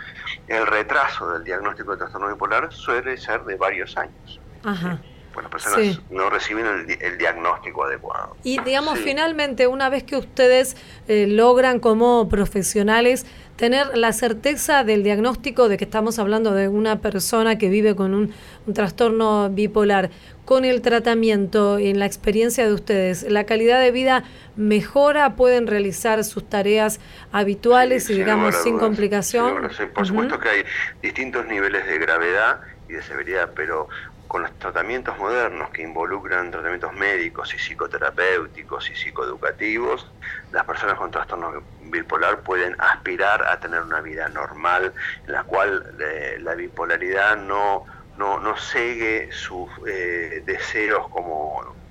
el 0.48 0.66
retraso 0.66 1.32
del 1.32 1.44
diagnóstico 1.44 1.92
de 1.92 1.98
trastorno 1.98 2.28
bipolar 2.30 2.72
suele 2.74 3.18
ser 3.18 3.44
de 3.44 3.56
varios 3.56 3.96
años. 3.98 4.40
Ajá. 4.64 5.00
Bueno, 5.34 5.50
personas 5.50 6.00
no 6.12 6.30
reciben 6.30 6.66
el, 7.00 7.18
diagnóstico 7.18 7.86
adecuado. 7.86 8.38
Y 8.44 8.62
digamos, 8.62 9.00
finalmente, 9.00 9.66
una 9.66 9.90
vez 9.90 10.04
que 10.04 10.16
ustedes 10.16 10.78
eh, 11.08 11.26
logran 11.28 11.80
como 11.80 12.30
profesionales 12.30 13.26
tener 13.56 13.96
la 13.98 14.14
certeza 14.14 14.84
del 14.84 15.04
diagnóstico 15.04 15.70
de 15.70 15.78
que 15.78 15.84
estamos 15.84 16.20
hablando 16.20 16.54
de 16.54 16.68
una 16.68 17.00
persona 17.00 17.58
que 17.58 17.70
vive 17.70 17.96
con 17.96 18.14
un, 18.14 18.34
trastorno 18.74 19.50
bipolar, 19.50 20.10
con 20.46 20.66
el 20.66 20.82
tratamiento 20.82 21.80
y 21.80 21.90
en 21.90 22.00
la 22.00 22.06
experiencia 22.06 22.66
de 22.66 22.74
ustedes, 22.74 23.24
¿la 23.24 23.46
calidad 23.46 23.80
de 23.80 23.92
vida 23.92 24.24
mejora? 24.56 25.36
¿Pueden 25.36 25.68
realizar 25.68 26.24
sus 26.24 26.50
tareas 26.50 27.00
habituales 27.32 28.10
y, 28.10 28.16
digamos, 28.16 28.56
sin 28.56 28.78
complicación? 28.80 29.70
por 29.94 30.06
supuesto 30.06 30.40
que 30.40 30.50
hay 30.50 30.64
distintos 31.02 31.46
niveles 31.46 31.86
de 31.86 31.98
gravedad 32.00 32.62
y 32.90 32.94
de 32.94 33.02
severidad, 33.02 33.52
pero 33.56 33.88
con 34.34 34.42
los 34.42 34.58
tratamientos 34.58 35.16
modernos 35.20 35.70
que 35.70 35.84
involucran 35.84 36.50
tratamientos 36.50 36.92
médicos 36.94 37.54
y 37.54 37.60
psicoterapéuticos 37.60 38.90
y 38.90 38.96
psicoeducativos, 38.96 40.12
las 40.52 40.66
personas 40.66 40.96
con 40.96 41.12
trastorno 41.12 41.64
bipolar 41.82 42.42
pueden 42.42 42.76
aspirar 42.80 43.46
a 43.48 43.60
tener 43.60 43.84
una 43.84 44.02
vida 44.02 44.28
normal 44.30 44.92
en 45.28 45.34
la 45.34 45.44
cual 45.44 45.86
eh, 46.00 46.38
la 46.40 46.56
bipolaridad 46.56 47.38
no, 47.38 47.86
no, 48.16 48.40
no 48.40 48.58
cegue 48.58 49.30
sus 49.32 49.70
eh, 49.86 50.42
deseos 50.44 51.08
como 51.10 51.83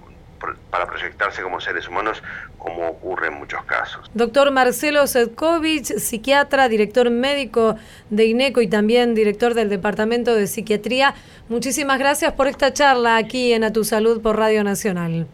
para 0.71 0.87
proyectarse 0.87 1.43
como 1.43 1.61
seres 1.61 1.89
humanos, 1.89 2.23
como 2.59 2.89
ocurre 2.89 3.29
en 3.29 3.35
muchos 3.35 3.65
casos. 3.65 4.11
Doctor 4.15 4.51
Marcelo 4.51 5.07
Sedkovich, 5.07 5.99
psiquiatra, 5.99 6.69
director 6.69 7.11
médico 7.11 7.77
de 8.11 8.27
INECO 8.27 8.61
y 8.61 8.69
también 8.69 9.15
director 9.15 9.55
del 9.55 9.69
Departamento 9.69 10.35
de 10.35 10.47
Psiquiatría, 10.47 11.15
muchísimas 11.49 11.99
gracias 11.99 12.33
por 12.33 12.47
esta 12.47 12.73
charla 12.73 13.17
aquí 13.17 13.53
en 13.53 13.65
A 13.65 13.73
Tu 13.73 13.85
Salud 13.85 14.21
por 14.21 14.37
Radio 14.37 14.65
Nacional. 14.65 15.27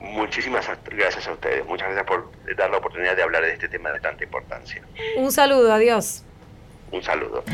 Muchísimas 0.00 0.66
gracias 0.90 1.26
a 1.28 1.32
ustedes, 1.32 1.66
muchas 1.66 1.88
gracias 1.88 2.06
por 2.06 2.30
dar 2.56 2.70
la 2.70 2.78
oportunidad 2.78 3.16
de 3.16 3.22
hablar 3.22 3.42
de 3.42 3.52
este 3.52 3.68
tema 3.68 3.90
de 3.90 4.00
tanta 4.00 4.24
importancia. 4.24 4.82
Un 5.18 5.30
saludo, 5.30 5.72
adiós. 5.72 6.22
Un 6.92 7.02
saludo. 7.02 7.44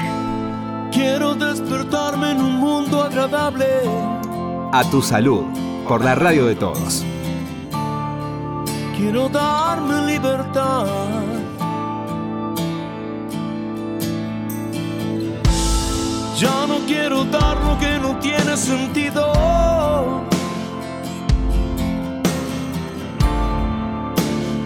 Quiero 0.93 1.35
despertarme 1.35 2.33
en 2.33 2.37
un 2.39 2.53
mundo 2.57 3.03
agradable. 3.03 3.67
A 4.73 4.85
tu 4.91 5.03
salud 5.03 5.72
por 5.89 6.05
la 6.05 6.15
radio 6.15 6.47
de 6.47 6.55
todos. 6.55 7.05
Quiero 8.97 9.29
darme 9.29 10.07
libertad. 10.07 10.87
Ya 16.39 16.67
no 16.67 16.79
quiero 16.87 17.25
dar 17.25 17.57
lo 17.65 17.79
que 17.79 17.99
no 17.99 18.19
tiene 18.19 18.57
sentido. 18.57 19.33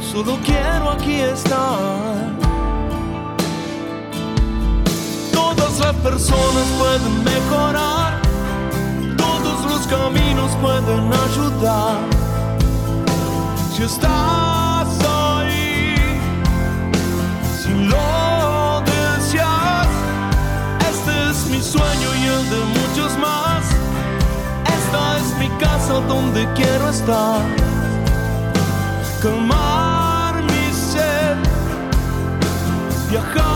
Solo 0.01 0.39
quiero 0.45 0.91
aquí 0.91 1.21
estar. 1.21 2.33
Todas 5.33 5.79
las 5.79 5.95
personas 5.97 6.67
pueden 6.79 7.25
mejorar 7.25 8.06
los 10.35 10.51
caminos 10.51 10.57
pueden 10.61 11.13
ayudar. 11.13 11.99
Si 13.75 13.83
estás 13.83 14.89
ahí, 15.05 15.95
si 17.61 17.71
lo 17.85 18.83
deseas, 18.85 19.89
este 20.91 21.31
es 21.31 21.47
mi 21.51 21.61
sueño 21.63 22.15
y 22.15 22.25
el 22.27 22.51
de 22.51 22.65
muchos 22.79 23.19
más. 23.19 23.65
Esta 24.79 25.19
es 25.19 25.39
mi 25.39 25.49
casa 25.59 26.01
donde 26.09 26.47
quiero 26.55 26.89
estar. 26.89 27.43
Calmar 29.23 30.43
mi 30.43 30.73
sed, 30.73 31.37
viajar. 33.11 33.56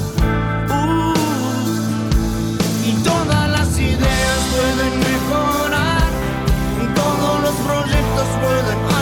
pueden 4.61 4.99
mejorar, 4.99 6.11
todos 6.93 7.41
los 7.41 7.55
proyectos 7.65 8.27
pueden 8.41 9.00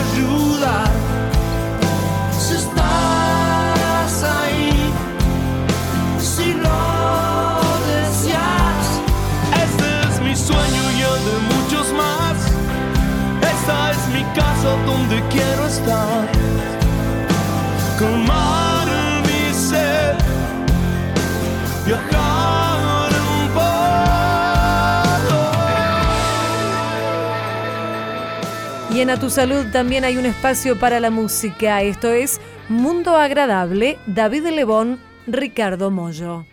Y 29.00 29.02
en 29.02 29.08
A 29.08 29.18
Tu 29.18 29.30
Salud 29.30 29.64
también 29.72 30.04
hay 30.04 30.18
un 30.18 30.26
espacio 30.26 30.78
para 30.78 31.00
la 31.00 31.08
música. 31.08 31.80
Esto 31.80 32.08
es 32.08 32.38
Mundo 32.68 33.16
Agradable, 33.16 33.96
David 34.06 34.48
Lebón, 34.48 35.00
Ricardo 35.26 35.90
Mollo. 35.90 36.44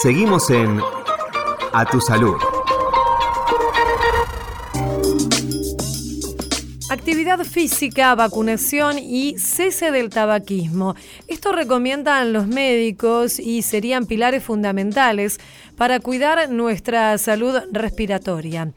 Seguimos 0.00 0.48
en 0.50 0.80
A 1.72 1.84
Tu 1.84 2.00
Salud. 2.00 2.36
Actividad 6.90 7.40
física, 7.44 8.14
vacunación 8.14 8.98
y 8.98 9.36
cese 9.38 9.90
del 9.90 10.10
tabaquismo. 10.10 10.94
Esto 11.28 11.52
recomiendan 11.52 12.32
los 12.32 12.46
médicos 12.46 13.40
y 13.40 13.62
serían 13.62 14.06
pilares 14.06 14.44
fundamentales 14.44 15.38
para 15.80 15.98
cuidar 15.98 16.50
nuestra 16.50 17.16
salud 17.16 17.58
respiratoria. 17.72 18.70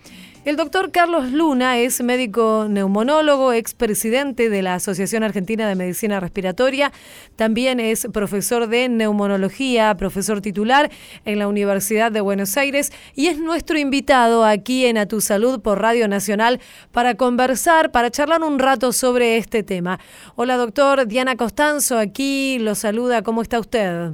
El 0.45 0.55
doctor 0.55 0.89
Carlos 0.89 1.33
Luna 1.33 1.77
es 1.77 2.01
médico 2.01 2.67
neumonólogo, 2.69 3.51
expresidente 3.51 4.49
de 4.49 4.61
la 4.61 4.75
Asociación 4.75 5.21
Argentina 5.21 5.67
de 5.67 5.75
Medicina 5.75 6.21
Respiratoria. 6.21 6.93
También 7.35 7.81
es 7.81 8.07
profesor 8.13 8.67
de 8.67 8.87
neumonología, 8.87 9.93
profesor 9.95 10.39
titular 10.39 10.89
en 11.25 11.39
la 11.39 11.49
Universidad 11.49 12.09
de 12.09 12.21
Buenos 12.21 12.55
Aires 12.55 12.93
y 13.15 13.27
es 13.27 13.37
nuestro 13.37 13.77
invitado 13.77 14.45
aquí 14.45 14.85
en 14.85 14.97
A 14.97 15.05
Tu 15.05 15.19
Salud 15.19 15.59
por 15.59 15.81
Radio 15.81 16.07
Nacional 16.07 16.61
para 16.93 17.15
conversar, 17.15 17.91
para 17.91 18.11
charlar 18.11 18.43
un 18.43 18.59
rato 18.59 18.93
sobre 18.93 19.35
este 19.35 19.61
tema. 19.61 19.99
Hola 20.37 20.55
doctor, 20.55 21.05
Diana 21.05 21.35
Costanzo 21.35 21.97
aquí 21.97 22.59
lo 22.59 22.75
saluda. 22.75 23.23
¿Cómo 23.23 23.41
está 23.41 23.59
usted? 23.59 24.11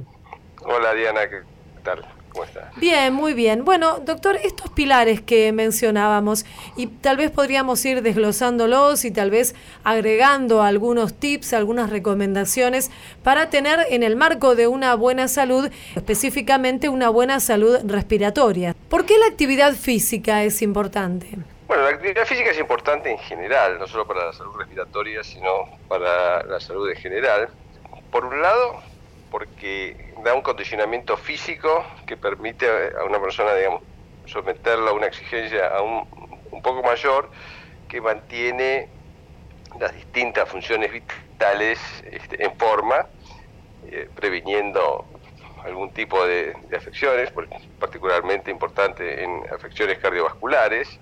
Hola 0.64 0.92
Diana, 0.92 1.20
¿qué 1.30 1.36
tal? 1.84 2.19
Bien, 2.76 3.12
muy 3.12 3.34
bien. 3.34 3.64
Bueno, 3.64 3.98
doctor, 4.00 4.36
estos 4.36 4.70
pilares 4.70 5.20
que 5.20 5.52
mencionábamos, 5.52 6.44
y 6.76 6.86
tal 6.86 7.16
vez 7.16 7.30
podríamos 7.30 7.84
ir 7.84 8.02
desglosándolos 8.02 9.04
y 9.04 9.10
tal 9.10 9.30
vez 9.30 9.54
agregando 9.84 10.62
algunos 10.62 11.14
tips, 11.14 11.52
algunas 11.52 11.90
recomendaciones 11.90 12.90
para 13.22 13.50
tener 13.50 13.86
en 13.90 14.02
el 14.02 14.16
marco 14.16 14.54
de 14.54 14.66
una 14.66 14.94
buena 14.94 15.28
salud, 15.28 15.70
específicamente 15.94 16.88
una 16.88 17.08
buena 17.08 17.40
salud 17.40 17.78
respiratoria. 17.84 18.74
¿Por 18.88 19.04
qué 19.04 19.18
la 19.18 19.26
actividad 19.26 19.74
física 19.74 20.42
es 20.44 20.62
importante? 20.62 21.38
Bueno, 21.66 21.84
la 21.84 21.90
actividad 21.90 22.24
física 22.26 22.50
es 22.50 22.58
importante 22.58 23.12
en 23.12 23.18
general, 23.18 23.78
no 23.78 23.86
solo 23.86 24.06
para 24.06 24.26
la 24.26 24.32
salud 24.32 24.56
respiratoria, 24.56 25.22
sino 25.22 25.68
para 25.88 26.42
la 26.44 26.58
salud 26.58 26.90
en 26.90 26.96
general. 26.96 27.48
Por 28.10 28.24
un 28.24 28.42
lado, 28.42 28.82
porque 29.30 30.12
da 30.24 30.34
un 30.34 30.42
condicionamiento 30.42 31.16
físico 31.16 31.84
que 32.06 32.16
permite 32.16 32.66
a 32.68 33.04
una 33.04 33.20
persona, 33.20 33.54
digamos, 33.54 33.82
someterlo 34.26 34.90
a 34.90 34.92
una 34.92 35.06
exigencia 35.06 35.68
aún 35.68 36.06
un 36.50 36.62
poco 36.62 36.82
mayor 36.82 37.30
que 37.88 38.00
mantiene 38.00 38.88
las 39.78 39.94
distintas 39.94 40.48
funciones 40.48 40.92
vitales 40.92 41.78
este, 42.10 42.44
en 42.44 42.56
forma, 42.56 43.06
eh, 43.86 44.08
previniendo 44.14 45.06
algún 45.64 45.90
tipo 45.92 46.26
de, 46.26 46.56
afecciones, 46.76 47.32
particularmente 47.78 48.50
importante 48.50 49.22
en 49.22 49.42
afecciones 49.52 49.98
cardiovasculares, 49.98 50.98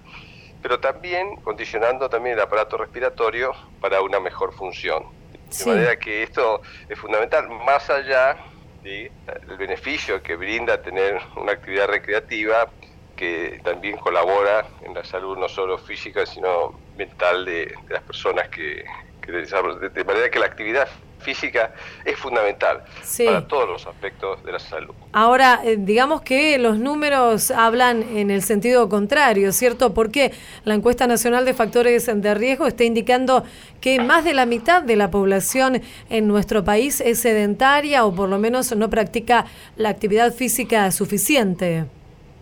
pero 0.63 0.81
también 0.81 1.37
condicionando 1.37 2.09
también 2.09 2.35
el 2.35 2.41
aparato 2.43 2.77
respiratorio 2.77 3.53
para 3.81 4.01
una 4.03 4.19
mejor 4.21 4.53
función. 4.53 5.18
De 5.51 5.65
manera 5.65 5.97
que 5.97 6.23
esto 6.23 6.61
es 6.89 6.99
fundamental, 6.99 7.49
más 7.49 7.89
allá 7.91 8.37
del 8.83 9.57
beneficio 9.59 10.23
que 10.23 10.37
brinda 10.37 10.81
tener 10.81 11.21
una 11.37 11.53
actividad 11.53 11.89
recreativa 11.89 12.71
que 13.17 13.61
también 13.65 13.97
colabora 13.97 14.65
en 14.83 14.95
la 14.95 15.05
salud 15.05 15.37
no 15.37 15.49
solo 15.49 15.77
física, 15.79 16.25
sino 16.25 16.81
mental 16.97 17.45
de, 17.45 17.75
las 17.89 18.03
personas 18.03 18.49
que, 18.49 18.85
que 19.21 19.33
de 19.33 20.05
manera 20.05 20.31
que 20.31 20.39
la 20.39 20.47
actividad 20.47 20.89
física 21.19 21.73
es 22.05 22.17
fundamental 22.17 22.85
para 23.25 23.47
todos 23.47 23.69
los 23.69 23.87
aspectos 23.87 24.43
de 24.45 24.53
la 24.53 24.59
salud. 24.59 24.95
Ahora, 25.13 25.61
eh, 25.65 25.77
digamos 25.79 26.23
que 26.23 26.59
los 26.59 26.79
números 26.79 27.51
hablan 27.51 28.03
en 28.17 28.31
el 28.31 28.43
sentido 28.43 28.89
contrario, 28.89 29.53
¿cierto? 29.53 29.95
Porque 29.95 30.33
la 30.65 30.75
encuesta 30.75 31.07
nacional 31.07 31.45
de 31.45 31.55
factores 31.55 32.07
de 32.07 32.35
riesgo 32.35 32.67
está 32.67 32.85
indicando 32.85 33.45
que 33.81 34.01
más 34.01 34.25
de 34.25 34.35
la 34.35 34.47
mitad 34.47 34.83
de 34.83 34.97
la 34.97 35.11
población 35.11 35.83
en 36.11 36.29
nuestro 36.29 36.65
país 36.65 37.01
es 37.01 37.21
sedentaria 37.21 38.05
o 38.05 38.15
por 38.15 38.29
lo 38.29 38.39
menos 38.39 38.75
no 38.75 38.91
practica 38.91 39.47
la 39.77 39.89
actividad 39.89 40.33
física 40.33 40.91
suficiente. 40.91 41.85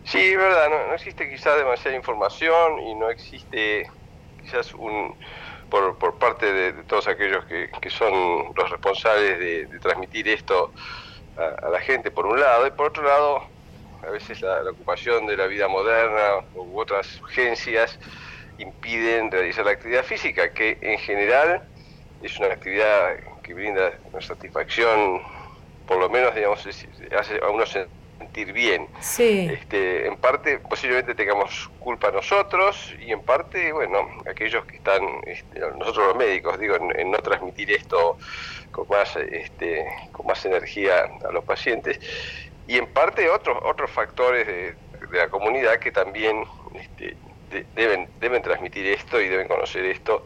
Sí, 0.04 0.18
es 0.18 0.36
verdad, 0.36 0.70
no, 0.70 0.86
no 0.86 0.94
existe 0.94 1.28
quizás 1.28 1.56
demasiada 1.56 1.96
información 1.96 2.80
y 2.80 2.94
no 2.94 3.10
existe 3.10 3.90
quizás 4.42 4.72
un 4.74 5.14
por, 5.70 5.98
por 5.98 6.18
parte 6.18 6.52
de, 6.52 6.72
todos 6.84 7.08
aquellos 7.08 7.44
que, 7.46 7.70
que, 7.80 7.90
son 7.90 8.52
los 8.54 8.70
responsables 8.70 9.38
de, 9.38 9.78
transmitir 9.80 10.28
esto 10.28 10.72
a, 11.36 11.68
la 11.70 11.80
gente, 11.80 12.10
por 12.10 12.26
un 12.26 12.40
lado, 12.40 12.66
y 12.66 12.70
por 12.70 12.86
otro 12.86 13.02
lado, 13.02 13.42
a 14.06 14.10
veces 14.10 14.40
la, 14.40 14.62
ocupación 14.70 15.26
de 15.26 15.36
la 15.36 15.46
vida 15.46 15.68
moderna 15.68 16.44
u 16.54 16.78
otras 16.78 17.20
urgencias 17.20 17.98
impiden 18.58 19.30
realizar 19.30 19.64
la 19.64 19.72
actividad 19.72 20.04
física, 20.04 20.52
que 20.52 20.78
en 20.80 20.98
general 20.98 21.62
es 22.22 22.38
una 22.38 22.48
actividad 22.48 23.16
que 23.42 23.54
brinda 23.54 23.92
una 24.10 24.20
satisfacción, 24.20 25.20
por 25.86 25.98
lo 25.98 26.08
menos, 26.08 26.34
digamos, 26.34 26.66
hace 26.66 27.40
a 27.42 27.48
unos 27.50 27.76
sentir 28.26 28.52
bien. 28.52 28.88
Sí. 29.00 29.48
Este, 29.52 30.06
en 30.06 30.16
parte, 30.16 30.58
posiblemente 30.58 31.14
tengamos 31.14 31.70
culpa 31.78 32.10
nosotros 32.10 32.94
y 33.00 33.12
en 33.12 33.22
parte, 33.22 33.72
bueno, 33.72 33.98
aquellos 34.28 34.64
que 34.66 34.76
están, 34.76 35.02
este, 35.26 35.60
nosotros 35.78 36.08
los 36.08 36.16
médicos, 36.16 36.58
digo, 36.58 36.76
en, 36.76 37.10
no 37.10 37.18
transmitir 37.18 37.70
esto 37.70 38.18
con 38.72 38.88
más, 38.88 39.16
este, 39.16 39.86
con 40.12 40.26
más 40.26 40.44
energía 40.44 41.08
a 41.26 41.32
los 41.32 41.44
pacientes 41.44 42.00
y 42.68 42.78
en 42.78 42.86
parte 42.86 43.30
otros 43.30 43.58
otros 43.62 43.90
factores 43.90 44.46
de, 44.46 44.74
la 45.12 45.28
comunidad 45.28 45.78
que 45.78 45.92
también 45.92 46.44
este, 46.74 47.16
deben 47.76 48.08
deben 48.18 48.42
transmitir 48.42 48.86
esto 48.86 49.20
y 49.20 49.28
deben 49.28 49.46
conocer 49.46 49.84
esto 49.84 50.24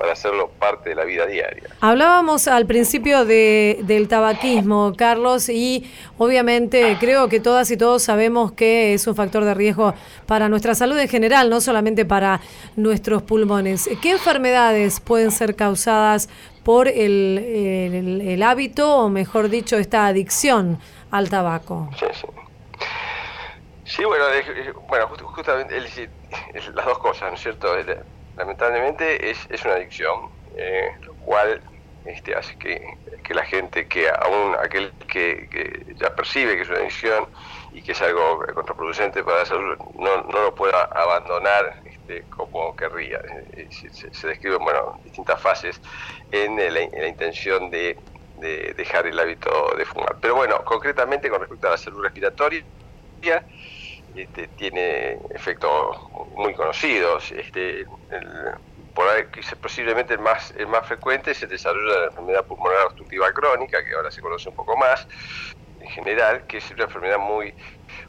para 0.00 0.14
hacerlo 0.14 0.48
parte 0.58 0.88
de 0.88 0.94
la 0.94 1.04
vida 1.04 1.26
diaria. 1.26 1.68
Hablábamos 1.78 2.48
al 2.48 2.64
principio 2.64 3.26
de, 3.26 3.80
del 3.82 4.08
tabaquismo, 4.08 4.94
Carlos, 4.96 5.50
y 5.50 5.92
obviamente 6.16 6.96
creo 6.98 7.28
que 7.28 7.38
todas 7.38 7.70
y 7.70 7.76
todos 7.76 8.02
sabemos 8.02 8.52
que 8.52 8.94
es 8.94 9.06
un 9.06 9.14
factor 9.14 9.44
de 9.44 9.52
riesgo 9.52 9.92
para 10.24 10.48
nuestra 10.48 10.74
salud 10.74 10.98
en 10.98 11.06
general, 11.06 11.50
no 11.50 11.60
solamente 11.60 12.06
para 12.06 12.40
nuestros 12.76 13.20
pulmones. 13.20 13.90
¿Qué 14.00 14.12
enfermedades 14.12 15.00
pueden 15.00 15.30
ser 15.32 15.54
causadas 15.54 16.30
por 16.64 16.88
el, 16.88 18.22
el, 18.24 18.42
hábito, 18.42 19.00
o 19.00 19.10
mejor 19.10 19.50
dicho, 19.50 19.76
esta 19.76 20.06
adicción 20.06 20.78
al 21.10 21.28
tabaco? 21.28 21.90
Sí, 21.98 22.06
sí. 22.14 22.26
Sí, 23.84 24.04
bueno, 24.04 24.24
bueno 24.88 25.08
justamente 25.08 25.78
las 26.74 26.86
dos 26.86 26.98
cosas, 27.00 27.28
¿no 27.28 27.34
es 27.34 27.42
cierto? 27.42 27.68
Lamentablemente 28.40 29.30
es, 29.30 29.38
es 29.50 29.64
una 29.64 29.74
adicción, 29.74 30.30
eh, 30.56 30.90
lo 31.02 31.14
cual 31.14 31.60
este, 32.06 32.34
hace 32.34 32.56
que, 32.56 32.96
la 33.34 33.44
gente, 33.44 33.86
que 33.86 34.08
aún 34.08 34.56
aquel 34.60 34.90
que, 35.06 35.94
ya 35.96 36.14
percibe 36.16 36.56
que 36.56 36.62
es 36.62 36.68
una 36.68 36.78
adicción 36.78 37.26
y 37.72 37.82
que 37.82 37.92
es 37.92 38.02
algo 38.02 38.44
contraproducente 38.54 39.22
para 39.22 39.40
la 39.40 39.46
salud, 39.46 39.76
no, 39.94 40.22
no 40.22 40.42
lo 40.42 40.54
pueda 40.54 40.84
abandonar 40.84 41.80
este, 41.84 42.24
como 42.30 42.74
querría. 42.74 43.20
Eh, 43.52 43.68
se, 43.70 44.26
describen 44.26 44.64
bueno, 44.64 44.98
distintas 45.04 45.40
fases 45.40 45.80
en 46.32 46.56
la, 46.56 46.80
en 46.80 47.02
la 47.02 47.08
intención 47.08 47.70
de, 47.70 47.96
de, 48.38 48.74
dejar 48.74 49.06
el 49.06 49.20
hábito 49.20 49.74
de 49.76 49.84
fumar. 49.84 50.16
Pero 50.20 50.34
bueno, 50.34 50.64
concretamente 50.64 51.28
con 51.28 51.40
respecto 51.40 51.68
a 51.68 51.72
la 51.72 51.76
salud 51.76 52.02
respiratoria, 52.02 52.64
este, 54.14 54.48
tiene 54.48 55.18
efectos 55.30 55.96
muy 56.36 56.54
conocidos. 56.54 57.30
Este, 57.32 57.84
por 58.94 59.08
ahí, 59.08 59.24
posiblemente 59.60 60.14
el 60.14 60.20
más, 60.20 60.52
el 60.56 60.66
más 60.66 60.86
frecuente 60.86 61.32
es 61.32 61.42
el 61.42 61.48
desarrollo 61.48 61.92
de 61.92 62.00
la 62.00 62.06
enfermedad 62.06 62.46
pulmonar 62.46 62.86
obstructiva 62.86 63.32
crónica, 63.32 63.84
que 63.84 63.94
ahora 63.94 64.10
se 64.10 64.20
conoce 64.20 64.48
un 64.48 64.54
poco 64.56 64.76
más 64.76 65.06
en 65.80 65.88
general, 65.88 66.46
que 66.46 66.58
es 66.58 66.70
una 66.70 66.84
enfermedad 66.84 67.18
muy, 67.18 67.54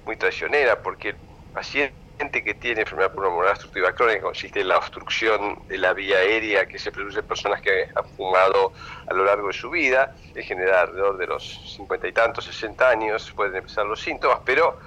muy 0.06 0.18
traicionera, 0.18 0.82
porque 0.82 1.10
el 1.10 1.20
paciente 1.54 1.96
que 2.44 2.54
tiene 2.56 2.82
enfermedad 2.82 3.14
pulmonar 3.14 3.52
obstructiva 3.52 3.94
crónica 3.94 4.22
consiste 4.22 4.62
en 4.62 4.68
la 4.68 4.78
obstrucción 4.78 5.66
de 5.68 5.78
la 5.78 5.94
vía 5.94 6.18
aérea 6.18 6.68
que 6.68 6.78
se 6.78 6.92
produce 6.92 7.20
en 7.20 7.26
personas 7.26 7.62
que 7.62 7.88
han 7.96 8.06
fumado 8.16 8.74
a 9.08 9.14
lo 9.14 9.24
largo 9.26 9.48
de 9.48 9.54
su 9.54 9.70
vida, 9.70 10.14
en 10.36 10.44
general 10.44 10.90
alrededor 10.90 11.18
de 11.18 11.28
los 11.28 11.74
cincuenta 11.76 12.08
y 12.08 12.12
tantos, 12.12 12.46
60 12.46 12.90
años 12.90 13.32
pueden 13.36 13.56
empezar 13.56 13.86
los 13.86 14.00
síntomas, 14.00 14.42
pero 14.46 14.78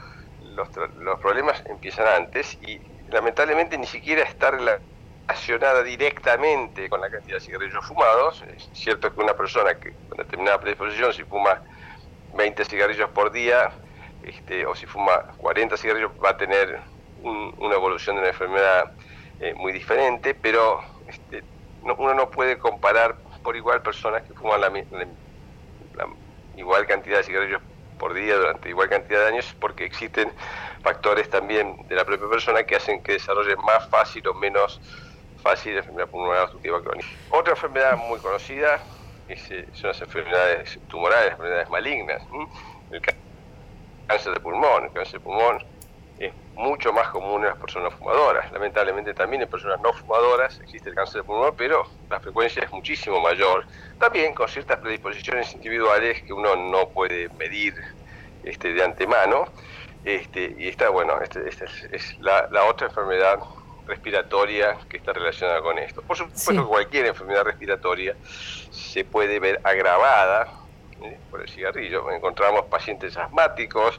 los, 0.54 0.68
los 0.98 1.20
problemas 1.20 1.62
empiezan 1.66 2.06
antes 2.06 2.58
y 2.62 2.80
lamentablemente 3.10 3.78
ni 3.78 3.86
siquiera 3.86 4.22
está 4.22 4.50
relacionada 4.50 5.82
directamente 5.82 6.88
con 6.88 7.00
la 7.00 7.10
cantidad 7.10 7.36
de 7.36 7.40
cigarrillos 7.40 7.84
fumados. 7.86 8.42
Es 8.56 8.68
cierto 8.72 9.14
que 9.14 9.20
una 9.20 9.34
persona 9.34 9.74
que 9.74 9.92
con 10.08 10.18
determinada 10.18 10.60
predisposición, 10.60 11.12
si 11.12 11.24
fuma 11.24 11.62
20 12.34 12.64
cigarrillos 12.64 13.10
por 13.10 13.30
día, 13.30 13.70
este, 14.22 14.66
o 14.66 14.74
si 14.74 14.86
fuma 14.86 15.34
40 15.38 15.76
cigarrillos, 15.76 16.12
va 16.22 16.30
a 16.30 16.36
tener 16.36 16.80
una 17.22 17.74
evolución 17.74 18.16
de 18.16 18.22
una 18.22 18.30
enfermedad 18.30 18.92
eh, 19.40 19.54
muy 19.54 19.72
diferente, 19.72 20.34
pero 20.34 20.82
este, 21.08 21.42
uno 21.82 22.14
no 22.14 22.30
puede 22.30 22.58
comparar 22.58 23.16
por 23.42 23.56
igual 23.56 23.82
personas 23.82 24.22
que 24.22 24.34
fuman 24.34 24.60
la, 24.60 24.68
la 24.70 26.06
igual 26.56 26.86
cantidad 26.86 27.18
de 27.18 27.24
cigarrillos 27.24 27.62
por 27.98 28.14
día 28.14 28.36
durante 28.36 28.68
igual 28.68 28.88
cantidad 28.88 29.20
de 29.20 29.28
años 29.28 29.54
porque 29.60 29.84
existen 29.84 30.32
factores 30.82 31.28
también 31.30 31.76
de 31.88 31.94
la 31.94 32.04
propia 32.04 32.28
persona 32.28 32.64
que 32.64 32.76
hacen 32.76 33.02
que 33.02 33.12
desarrolle 33.12 33.56
más 33.56 33.88
fácil 33.88 34.26
o 34.28 34.34
menos 34.34 34.80
fácil 35.36 35.74
la 35.74 35.80
enfermedad 35.80 36.08
pulmonar 36.08 36.42
obstructiva 36.44 36.82
crónica. 36.82 37.08
Otra 37.30 37.52
enfermedad 37.52 37.96
muy 37.96 38.18
conocida 38.18 38.80
eh, 39.28 39.66
son 39.72 39.88
las 39.88 40.00
enfermedades 40.00 40.80
tumorales, 40.88 41.32
enfermedades 41.32 41.70
malignas. 41.70 42.22
El 42.90 43.00
cáncer 44.06 44.34
de 44.34 44.40
pulmón. 44.40 44.84
El 44.84 44.92
cáncer 44.92 45.20
de 45.20 45.20
pulmón 45.20 45.58
mucho 46.54 46.92
más 46.92 47.08
común 47.08 47.42
en 47.42 47.48
las 47.48 47.58
personas 47.58 47.94
fumadoras. 47.94 48.50
Lamentablemente 48.52 49.14
también 49.14 49.42
en 49.42 49.48
personas 49.48 49.80
no 49.80 49.92
fumadoras 49.92 50.60
existe 50.60 50.90
el 50.90 50.94
cáncer 50.94 51.22
de 51.22 51.24
pulmón, 51.24 51.54
pero 51.56 51.84
la 52.10 52.20
frecuencia 52.20 52.62
es 52.62 52.70
muchísimo 52.70 53.20
mayor. 53.20 53.64
También 53.98 54.34
con 54.34 54.48
ciertas 54.48 54.78
predisposiciones 54.78 55.52
individuales 55.54 56.22
que 56.22 56.32
uno 56.32 56.56
no 56.56 56.88
puede 56.88 57.28
medir 57.30 57.74
este, 58.44 58.72
de 58.72 58.84
antemano. 58.84 59.46
Este, 60.04 60.54
y 60.58 60.68
esta, 60.68 60.90
bueno, 60.90 61.20
este, 61.22 61.48
esta 61.48 61.64
es, 61.90 62.18
la, 62.20 62.48
otra 62.68 62.88
enfermedad 62.88 63.38
respiratoria 63.86 64.76
que 64.88 64.98
está 64.98 65.12
relacionada 65.12 65.60
con 65.62 65.78
esto. 65.78 66.02
Por 66.02 66.16
supuesto 66.16 66.52
que 66.52 66.68
cualquier 66.68 67.06
enfermedad 67.06 67.44
respiratoria 67.44 68.14
se 68.70 69.04
puede 69.04 69.38
ver 69.38 69.60
agravada 69.64 70.48
¿eh? 71.02 71.18
por 71.30 71.40
el 71.40 71.48
cigarrillo. 71.48 72.10
Encontramos 72.10 72.66
pacientes 72.66 73.16
asmáticos, 73.16 73.98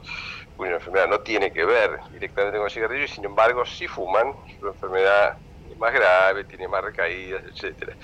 una 0.58 0.74
enfermedad 0.74 1.08
no 1.08 1.20
tiene 1.20 1.52
que 1.52 1.64
ver 1.64 1.98
directamente 2.12 2.58
con 2.58 2.66
el 2.66 2.72
cigarrillo 2.72 3.04
y 3.04 3.08
sin 3.08 3.24
embargo 3.24 3.64
si 3.64 3.86
fuman, 3.86 4.34
su 4.58 4.66
enfermedad 4.66 5.36
es 5.70 5.78
más 5.78 5.92
grave, 5.92 6.44
tiene 6.44 6.68
más 6.68 6.82
recaídas, 6.82 7.42
etcétera. 7.44 7.96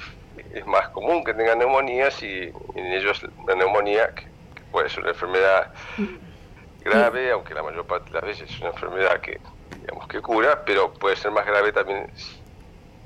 Es 0.52 0.66
más 0.66 0.88
común 0.88 1.22
que 1.24 1.34
tengan 1.34 1.58
neumonías 1.58 2.22
y 2.22 2.50
en 2.74 2.86
ellos 2.92 3.22
la 3.46 3.54
neumonía, 3.54 4.12
que, 4.14 4.30
puede 4.70 4.88
ser 4.88 5.00
una 5.00 5.10
enfermedad 5.10 5.70
grave, 6.80 7.30
aunque 7.30 7.54
la 7.54 7.62
mayor 7.62 7.86
parte 7.86 8.10
de 8.10 8.14
las 8.14 8.24
veces 8.24 8.50
es 8.50 8.60
una 8.60 8.70
enfermedad 8.70 9.20
que 9.20 9.38
digamos 9.78 10.06
que 10.08 10.20
cura, 10.20 10.64
pero 10.64 10.92
puede 10.94 11.16
ser 11.16 11.30
más 11.30 11.46
grave 11.46 11.72
también 11.72 12.10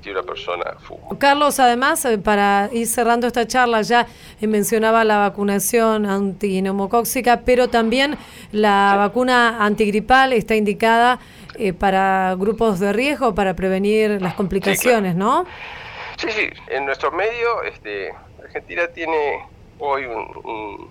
si 0.01 0.09
una 0.09 0.23
persona 0.23 0.75
fuma. 0.79 1.17
Carlos, 1.17 1.59
además, 1.59 2.03
eh, 2.05 2.17
para 2.17 2.69
ir 2.71 2.87
cerrando 2.87 3.27
esta 3.27 3.47
charla, 3.47 3.81
ya 3.81 4.07
eh, 4.39 4.47
mencionaba 4.47 5.03
la 5.03 5.17
vacunación 5.17 6.05
antineumocóxica, 6.05 7.41
pero 7.41 7.67
también 7.69 8.17
la 8.51 8.95
vacuna 8.97 9.63
antigripal 9.63 10.33
está 10.33 10.55
indicada 10.55 11.19
eh, 11.55 11.73
para 11.73 12.35
grupos 12.35 12.79
de 12.79 12.93
riesgo, 12.93 13.33
para 13.33 13.55
prevenir 13.55 14.21
las 14.21 14.33
complicaciones, 14.35 15.15
¿no? 15.15 15.45
Sí, 16.17 16.27
sí, 16.31 16.49
en 16.67 16.85
nuestro 16.85 17.11
medio, 17.11 17.63
este, 17.63 18.11
Argentina 18.43 18.87
tiene 18.87 19.45
hoy 19.79 20.05
un, 20.05 20.89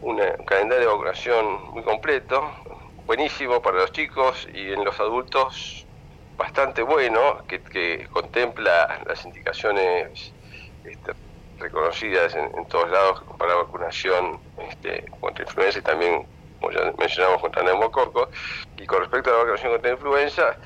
un 0.00 0.20
calendario 0.46 0.88
de 0.88 0.92
vacunación 0.92 1.70
muy 1.72 1.82
completo, 1.82 2.42
buenísimo 3.06 3.60
para 3.62 3.78
los 3.78 3.92
chicos 3.92 4.48
y 4.52 4.72
en 4.72 4.84
los 4.84 4.98
adultos 4.98 5.86
bastante 6.36 6.82
bueno, 6.82 7.44
que, 7.46 8.06
contempla 8.10 9.00
las 9.06 9.24
indicaciones 9.24 10.32
este, 10.84 11.12
reconocidas 11.58 12.34
en, 12.34 12.66
todos 12.66 12.90
lados 12.90 13.22
para 13.38 13.54
vacunación 13.54 14.40
este, 14.68 15.04
contra 15.20 15.44
influenza 15.44 15.78
y 15.78 15.82
también, 15.82 16.26
como 16.60 16.72
ya 16.72 16.92
mencionamos, 16.98 17.40
contra 17.40 17.62
neumococo. 17.62 18.28
Y 18.76 18.86
con 18.86 19.00
respecto 19.00 19.30
a 19.30 19.32
la 19.34 19.38
vacunación 19.40 19.72
contra 19.72 19.90
influenza, 19.92 20.56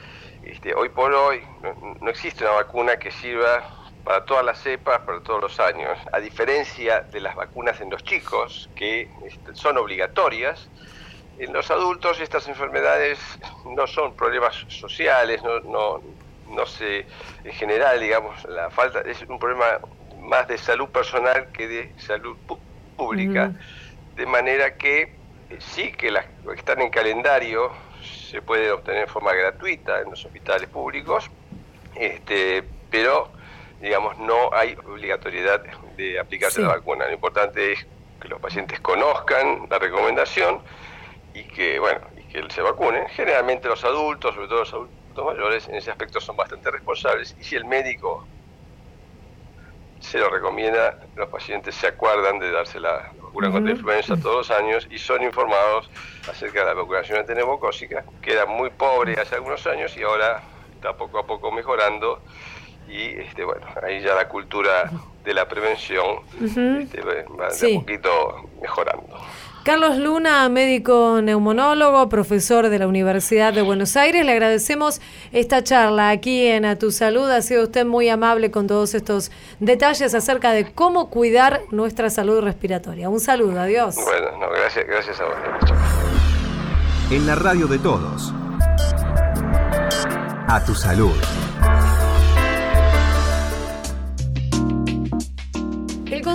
este, 0.45 0.75
hoy 0.75 0.89
por 0.89 1.13
hoy 1.13 1.43
no, 2.01 2.11
existe 2.11 2.45
una 2.45 2.55
vacuna 2.55 2.97
que 2.99 3.11
sirva 3.11 3.69
para 4.05 4.25
todas 4.25 4.45
las 4.45 4.59
cepas, 4.59 5.01
para 5.01 5.21
todos 5.21 5.43
los 5.43 5.61
años. 5.61 5.99
A 6.13 6.21
diferencia 6.21 7.01
de 7.01 7.21
las 7.21 7.35
vacunas 7.35 7.81
en 7.81 7.91
los 7.91 8.03
chicos, 8.05 8.71
que 8.77 9.11
este, 9.27 9.55
son 9.55 9.77
obligatorias, 9.79 10.71
en 11.39 11.53
los 11.53 11.71
adultos 11.71 12.21
estas 12.21 12.49
enfermedades 12.49 13.19
no 13.65 13.87
son 13.87 14.15
problemas 14.15 14.65
sociales, 14.69 15.43
no, 15.43 15.61
no, 15.61 16.03
no 16.49 16.67
se, 16.67 17.07
en 17.45 17.53
general, 17.53 18.01
digamos, 18.01 18.45
la 18.45 18.71
falta 18.71 19.01
es 19.01 19.23
un 19.23 19.39
problema 19.39 19.81
más 20.21 20.49
de 20.49 20.59
salud 20.59 20.89
personal 20.89 21.49
que 21.53 21.69
de 21.69 21.93
salud 21.99 22.37
pública, 22.97 23.53
de 24.17 24.27
manera 24.27 24.77
que 24.77 25.03
eh, 25.03 25.59
sí 25.59 25.93
que 25.93 26.11
las 26.11 26.25
que 26.25 26.55
están 26.55 26.81
en 26.81 26.91
calendario 26.91 27.71
se 28.03 28.41
pueden 28.43 28.73
obtener 28.73 29.07
de 29.07 29.13
forma 29.13 29.33
gratuita 29.33 30.01
en 30.01 30.11
los 30.11 30.25
hospitales 30.25 30.69
públicos, 30.69 31.31
este, 31.95 32.65
pero 32.91 33.31
digamos 33.81 34.19
no 34.19 34.53
hay 34.53 34.75
obligatoriedad 34.87 35.63
de 35.97 36.19
aplicarse 36.19 36.63
la 36.63 36.69
vacuna. 36.69 37.07
Lo 37.07 37.13
importante 37.13 37.73
es 37.73 37.87
que 38.21 38.29
los 38.29 38.41
pacientes 38.41 38.81
conozcan 38.81 39.67
la 39.69 39.79
recomendación 39.79 40.61
y 41.37 41.45
que, 41.45 41.79
bueno, 41.79 42.01
y 42.17 42.23
que 42.33 42.43
se 42.51 42.63
vacunen. 42.63 43.07
Generalmente 43.09 43.69
los 43.69 43.85
adultos, 43.85 44.35
sobre 44.35 44.49
todo 44.49 44.61
los 44.61 44.73
adultos 44.73 45.27
mayores, 45.27 45.69
en 45.69 45.75
ese 45.75 45.91
aspecto 45.91 46.19
son 46.19 46.35
bastante 46.35 46.71
responsables. 46.71 47.37
Y 47.39 47.45
si 47.45 47.57
el 47.57 47.67
médico 47.67 48.27
se 50.01 50.19
lo 50.19 50.31
recomienda, 50.31 50.99
los 51.15 51.29
pacientes 51.29 51.75
se 51.75 51.89
acuerdan 51.89 52.39
de 52.39 52.51
darse 52.51 52.81
la 52.81 53.13
vacuna 53.21 53.51
contra 53.51 53.73
influenza 53.73 54.17
todos 54.17 54.49
los 54.49 54.59
años 54.59 54.89
y 54.91 54.99
son 54.99 55.23
informados 55.23 55.91
acerca 56.31 56.61
de 56.61 56.67
la 56.67 56.75
vacunación 56.75 57.19
antineumocócica, 57.19 58.05
que 58.23 58.33
era 58.33 58.47
muy 58.47 58.71
pobre 58.71 59.21
hace 59.21 59.35
algunos 59.35 59.67
años 59.67 59.95
y 59.97 60.03
ahora 60.03 60.43
está 60.75 60.97
poco 60.97 61.19
a 61.19 61.27
poco 61.27 61.53
mejorando. 61.53 62.23
Y 62.89 63.19
este 63.19 63.45
bueno 63.45 63.67
ahí 63.83 64.01
ya 64.01 64.15
la 64.15 64.29
cultura 64.29 64.91
de 65.25 65.35
la 65.35 65.49
prevención 65.49 66.21
este, 66.41 67.03
va 67.03 67.49
de 67.49 67.77
a 67.77 67.81
poquito 67.81 68.49
mejorando. 68.63 69.19
Carlos 69.67 69.99
Luna, 69.99 70.49
médico 70.49 71.21
neumonólogo, 71.21 72.09
profesor 72.09 72.69
de 72.69 72.79
la 72.79 72.87
Universidad 72.87 73.53
de 73.53 73.63
Buenos 73.63 73.97
Aires, 73.97 74.25
le 74.25 74.31
agradecemos 74.31 75.01
esta 75.33 75.65
charla 75.65 76.11
aquí 76.11 76.47
en 76.47 76.65
A 76.65 76.79
Tu 76.79 76.93
Salud. 76.93 77.29
Ha 77.29 77.43
sido 77.43 77.65
usted 77.65 77.85
muy 77.85 78.09
amable 78.09 78.53
con 78.53 78.69
todos 78.69 78.95
estos 78.95 79.33
detalles 79.59 80.15
acerca 80.15 80.53
de 80.53 80.73
cómo 80.73 81.11
cuidar 81.11 81.63
nuestra 81.73 82.11
salud 82.11 82.43
respiratoria. 82.43 83.09
Un 83.09 83.19
saludo, 83.19 83.61
adiós. 83.61 83.97
Bueno, 83.97 84.39
no, 84.39 84.49
gracias, 84.51 84.87
gracias 84.87 85.21
a 85.21 85.25
vos. 85.25 85.35
En 87.11 87.27
la 87.27 87.35
radio 87.35 87.67
de 87.67 87.81
todos. 87.81 88.33
A 90.47 90.63
Tu 90.65 90.77
Salud. 90.77 91.17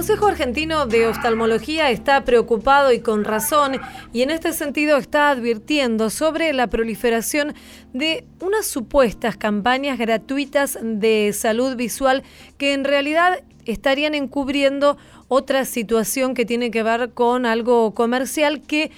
Consejo 0.02 0.26
Argentino 0.26 0.88
de 0.88 1.06
Oftalmología 1.06 1.92
está 1.92 2.26
preocupado 2.26 2.92
y 2.92 3.02
con 3.02 3.24
razón 3.24 3.80
y 4.12 4.24
en 4.24 4.32
este 4.32 4.52
sentido 4.52 4.98
está 4.98 5.30
advirtiendo 5.30 6.10
sobre 6.10 6.54
la 6.54 6.66
proliferación 6.66 7.54
de 7.94 8.26
unas 8.40 8.66
supuestas 8.66 9.38
campañas 9.38 10.00
gratuitas 10.00 10.80
de 10.82 11.32
salud 11.34 11.76
visual 11.76 12.24
que 12.58 12.74
en 12.74 12.84
realidad 12.84 13.44
estarían 13.66 14.16
encubriendo 14.16 14.98
otra 15.28 15.66
situación 15.66 16.34
que 16.34 16.48
tiene 16.48 16.72
que 16.72 16.82
ver 16.82 17.12
con 17.12 17.46
algo 17.46 17.94
comercial 17.94 18.60
que 18.60 18.90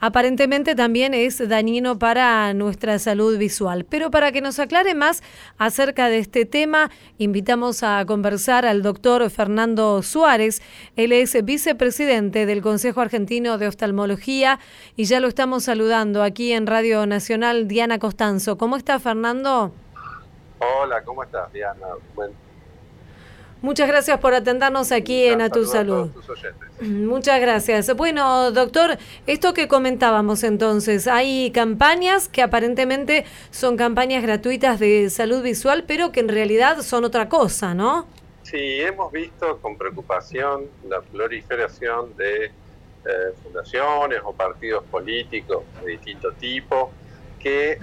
aparentemente 0.00 0.74
también 0.74 1.14
es 1.14 1.46
dañino 1.48 1.98
para 1.98 2.52
nuestra 2.54 2.98
salud 2.98 3.38
visual. 3.38 3.84
Pero 3.84 4.10
para 4.10 4.32
que 4.32 4.40
nos 4.40 4.58
aclare 4.58 4.94
más 4.94 5.22
acerca 5.58 6.08
de 6.08 6.18
este 6.18 6.44
tema, 6.44 6.90
invitamos 7.18 7.82
a 7.82 8.04
conversar 8.06 8.66
al 8.66 8.82
doctor 8.82 9.28
Fernando 9.30 10.02
Suárez. 10.02 10.62
Él 10.96 11.12
es 11.12 11.44
vicepresidente 11.44 12.46
del 12.46 12.62
Consejo 12.62 13.00
Argentino 13.00 13.58
de 13.58 13.68
Oftalmología 13.68 14.58
y 14.96 15.04
ya 15.04 15.20
lo 15.20 15.28
estamos 15.28 15.64
saludando 15.64 16.22
aquí 16.22 16.52
en 16.52 16.66
Radio 16.66 17.06
Nacional, 17.06 17.68
Diana 17.68 17.98
Costanzo. 17.98 18.58
¿Cómo 18.58 18.76
está 18.76 18.98
Fernando? 18.98 19.72
Hola, 20.60 21.02
¿cómo 21.04 21.22
estás, 21.22 21.52
Diana? 21.52 21.86
Muchas 23.60 23.88
gracias 23.88 24.20
por 24.20 24.34
atendernos 24.34 24.92
aquí 24.92 25.26
en 25.26 25.40
A 25.40 25.50
Tu 25.50 25.64
Salud. 25.64 26.10
Muchas 26.80 27.40
gracias. 27.40 27.94
Bueno, 27.96 28.52
doctor, 28.52 28.98
esto 29.26 29.52
que 29.52 29.66
comentábamos 29.66 30.44
entonces, 30.44 31.08
hay 31.08 31.50
campañas 31.50 32.28
que 32.28 32.42
aparentemente 32.42 33.24
son 33.50 33.76
campañas 33.76 34.22
gratuitas 34.22 34.78
de 34.78 35.10
salud 35.10 35.42
visual, 35.42 35.84
pero 35.88 36.12
que 36.12 36.20
en 36.20 36.28
realidad 36.28 36.82
son 36.82 37.04
otra 37.04 37.28
cosa, 37.28 37.74
¿no? 37.74 38.06
Sí, 38.44 38.80
hemos 38.80 39.10
visto 39.10 39.58
con 39.58 39.76
preocupación 39.76 40.66
la 40.88 41.00
proliferación 41.00 42.16
de 42.16 42.46
eh, 42.46 42.50
fundaciones 43.42 44.20
o 44.24 44.32
partidos 44.32 44.84
políticos 44.84 45.64
de 45.84 45.92
distinto 45.92 46.32
tipo 46.32 46.92
que 47.40 47.78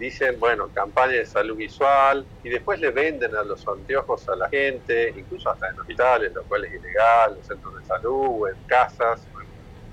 dicen, 0.00 0.40
bueno, 0.40 0.70
campaña 0.72 1.12
de 1.12 1.26
salud 1.26 1.56
visual, 1.56 2.26
y 2.42 2.48
después 2.48 2.80
le 2.80 2.90
venden 2.90 3.36
a 3.36 3.44
los 3.44 3.68
anteojos 3.68 4.26
a 4.30 4.34
la 4.34 4.48
gente, 4.48 5.12
incluso 5.14 5.50
hasta 5.50 5.68
en 5.68 5.78
hospitales, 5.78 6.32
lo 6.32 6.42
cual 6.44 6.64
es 6.64 6.74
ilegal, 6.74 7.36
en 7.36 7.44
centros 7.44 7.78
de 7.78 7.84
salud, 7.84 8.48
en 8.48 8.56
casas, 8.66 9.20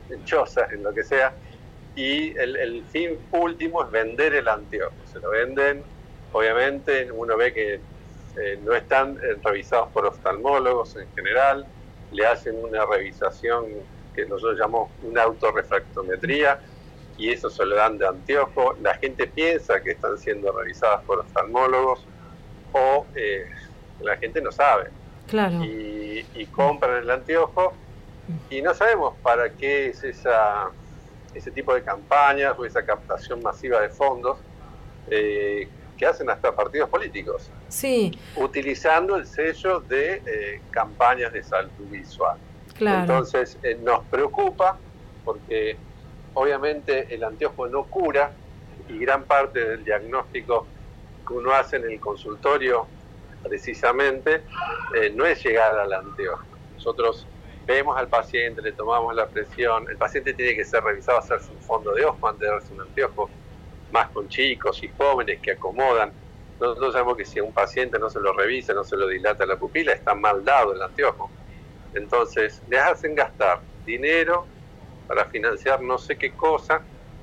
en 0.10 0.24
chozas, 0.24 0.72
en 0.72 0.82
lo 0.82 0.94
que 0.94 1.04
sea. 1.04 1.34
Y 1.94 2.36
el, 2.38 2.86
fin 2.86 3.18
último 3.32 3.84
es 3.84 3.92
vender 3.92 4.34
el 4.34 4.48
anteojo. 4.48 4.96
Se 5.12 5.20
lo 5.20 5.32
venden, 5.32 5.84
obviamente, 6.32 7.12
uno 7.12 7.36
ve 7.36 7.54
que 7.54 7.74
eh, 7.76 8.60
no 8.64 8.74
están 8.74 9.18
eh, 9.18 9.38
revisados 9.44 9.90
por 9.90 10.06
oftalmólogos 10.06 10.96
en 10.96 11.08
general, 11.16 11.68
le 12.12 12.26
hacen 12.26 12.56
una 12.64 12.86
revisación 12.86 13.66
que 14.16 14.26
nosotros 14.26 14.58
llamamos 14.58 14.90
una 15.04 15.24
autorrefractometría, 15.24 16.62
y 17.18 17.32
eso 17.32 17.50
se 17.50 17.66
lo 17.66 17.76
dan 17.76 17.98
de 17.98 18.08
anteojo. 18.08 18.76
La 18.82 18.96
gente 18.96 19.28
piensa 19.28 19.82
que 19.82 19.92
están 19.92 20.18
siendo 20.18 20.52
revisadas 20.52 21.04
por 21.04 21.20
oftalmólogos 21.20 22.06
o 22.74 23.06
eh, 23.16 23.50
la 24.02 24.18
gente 24.18 24.42
no 24.42 24.52
sabe. 24.52 24.90
Claro. 25.28 25.64
Y, 25.64 26.26
y, 26.36 26.46
compran 26.46 27.04
el 27.04 27.10
anteojo 27.10 27.74
y 28.50 28.62
no 28.62 28.74
sabemos 28.74 29.16
para 29.22 29.50
qué 29.50 29.88
es 29.88 30.04
esa, 30.04 30.70
ese 31.34 31.52
tipo 31.52 31.74
de 31.74 31.82
campañas 31.82 32.56
o 32.58 32.66
esa 32.66 32.86
captación 32.86 33.42
masiva 33.42 33.82
de 33.82 33.90
fondos 33.90 34.38
eh, 35.10 35.68
que 35.98 36.06
hacen 36.06 36.30
hasta 36.30 36.56
partidos 36.56 36.90
políticos. 36.90 37.50
Sí. 37.68 38.18
Utilizando 38.36 39.16
el 39.16 39.26
sello 39.26 39.82
de 39.82 40.22
eh, 40.26 40.62
campañas 40.72 41.34
de 41.34 41.44
salud 41.44 41.72
visual. 41.90 42.38
Claro. 42.78 43.02
Entonces 43.02 43.58
nos 43.82 44.06
preocupa 44.06 44.78
porque 45.26 45.78
obviamente 46.38 47.14
el 47.14 47.24
anteojo 47.24 47.68
no 47.68 47.84
cura 47.86 48.32
y 48.88 49.00
gran 49.00 49.24
parte 49.24 49.60
del 49.60 49.84
diagnóstico 49.84 50.68
que 51.28 51.34
uno 51.34 51.52
hace 51.52 51.78
en 51.78 51.90
el 51.90 52.00
consultorio 52.00 52.86
precisamente 53.44 54.44
eh, 54.96 55.12
no 55.16 55.26
es 55.26 55.44
llegar 55.44 55.76
al 55.76 55.92
anteojo. 55.92 56.46
Nosotros 56.76 57.26
vemos 57.66 57.98
al 57.98 58.08
paciente, 58.08 58.62
le 58.62 58.72
tomamos 58.72 59.16
la 59.16 59.28
presión, 59.28 59.90
el 59.90 59.98
paciente 59.98 60.34
tiene 60.34 60.56
que 60.56 60.64
ser 60.64 60.84
revisado, 60.84 61.18
hacerse 61.18 61.52
un 61.52 61.62
fondo 61.62 61.92
de 61.94 62.06
ojo 62.06 62.28
antes 62.28 62.42
de 62.42 62.48
darse 62.48 62.74
un 62.74 62.82
anteojo, 62.82 63.30
más 63.92 64.10
con 64.10 64.30
chicos 64.30 64.84
y 64.84 64.90
jóvenes 64.90 65.40
que 65.42 65.52
acomodan. 65.54 66.12
Nosotros 66.60 66.94
sabemos 66.94 67.18
que 67.18 67.26
si 67.26 67.40
a 67.40 67.44
un 67.44 67.54
paciente 67.54 67.98
no 67.98 68.12
se 68.12 68.20
lo 68.20 68.34
revisa, 68.34 68.74
no 68.74 68.84
se 68.84 68.96
lo 68.96 69.08
dilata 69.08 69.44
la 69.48 69.58
pupila, 69.58 69.92
está 69.92 70.14
mal 70.14 70.46
dado 70.46 70.74
el 70.74 70.82
anteojo. 70.84 71.32
Entonces, 71.96 72.62
les 72.70 72.80
hacen 72.80 73.16
gastar 73.16 73.60
dinero 73.86 74.46
para 75.08 75.26
financiar 75.26 75.82
no 75.82 75.98
sé 75.98 76.18
qué 76.18 76.32
cosa 76.32 76.82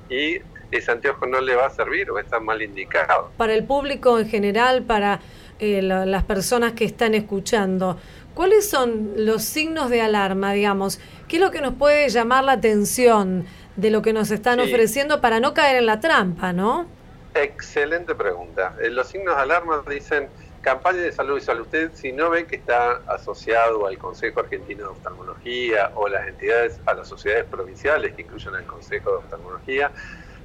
y 0.09 0.39
ese 0.71 0.91
anteojo 0.91 1.25
no 1.25 1.41
le 1.41 1.55
va 1.55 1.67
a 1.67 1.69
servir 1.69 2.09
o 2.11 2.19
está 2.19 2.39
mal 2.39 2.61
indicado. 2.61 3.31
Para 3.37 3.53
el 3.53 3.65
público 3.65 4.19
en 4.19 4.27
general, 4.27 4.83
para 4.83 5.19
eh, 5.59 5.81
las 5.81 6.23
personas 6.23 6.73
que 6.73 6.85
están 6.85 7.13
escuchando. 7.13 7.97
¿Cuáles 8.33 8.69
son 8.69 9.13
los 9.15 9.43
signos 9.43 9.89
de 9.89 10.01
alarma, 10.01 10.51
digamos? 10.51 10.99
¿Qué 11.29 11.37
es 11.37 11.41
lo 11.41 11.51
que 11.51 11.61
nos 11.61 11.75
puede 11.75 12.09
llamar 12.09 12.43
la 12.43 12.53
atención 12.53 13.45
de 13.77 13.89
lo 13.89 14.01
que 14.01 14.11
nos 14.11 14.31
están 14.31 14.59
ofreciendo 14.59 15.21
para 15.21 15.39
no 15.39 15.53
caer 15.53 15.77
en 15.77 15.85
la 15.85 16.01
trampa, 16.01 16.51
no? 16.51 16.87
Excelente 17.33 18.13
pregunta. 18.15 18.75
Eh, 18.81 18.89
los 18.89 19.07
signos 19.07 19.35
de 19.35 19.41
alarma 19.41 19.83
dicen 19.89 20.27
campaña 20.65 20.97
de 20.97 21.11
salud 21.11 21.35
visual. 21.35 21.61
Usted, 21.61 21.91
si 21.93 22.11
no 22.11 22.31
ve 22.31 22.47
que 22.47 22.55
está 22.55 23.03
asociado 23.07 23.85
al 23.85 23.99
Consejo 23.99 24.39
Argentino 24.39 24.85
de 24.85 24.89
Oftalmología 24.89 25.91
o 25.93 26.09
las 26.09 26.27
entidades, 26.27 26.81
a 26.87 26.95
las 26.95 27.07
sociedades 27.07 27.45
provinciales 27.45 28.15
que 28.15 28.23
incluyen 28.23 28.55
al 28.55 28.65
Consejo 28.65 29.11
de 29.11 29.17
Oftalmología, 29.17 29.91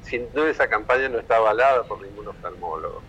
sin 0.02 0.30
duda 0.32 0.50
esa 0.50 0.68
campaña 0.68 1.08
no 1.08 1.18
está 1.18 1.36
avalada 1.36 1.84
por 1.84 2.02
ningún 2.02 2.28
oftalmólogo. 2.28 3.00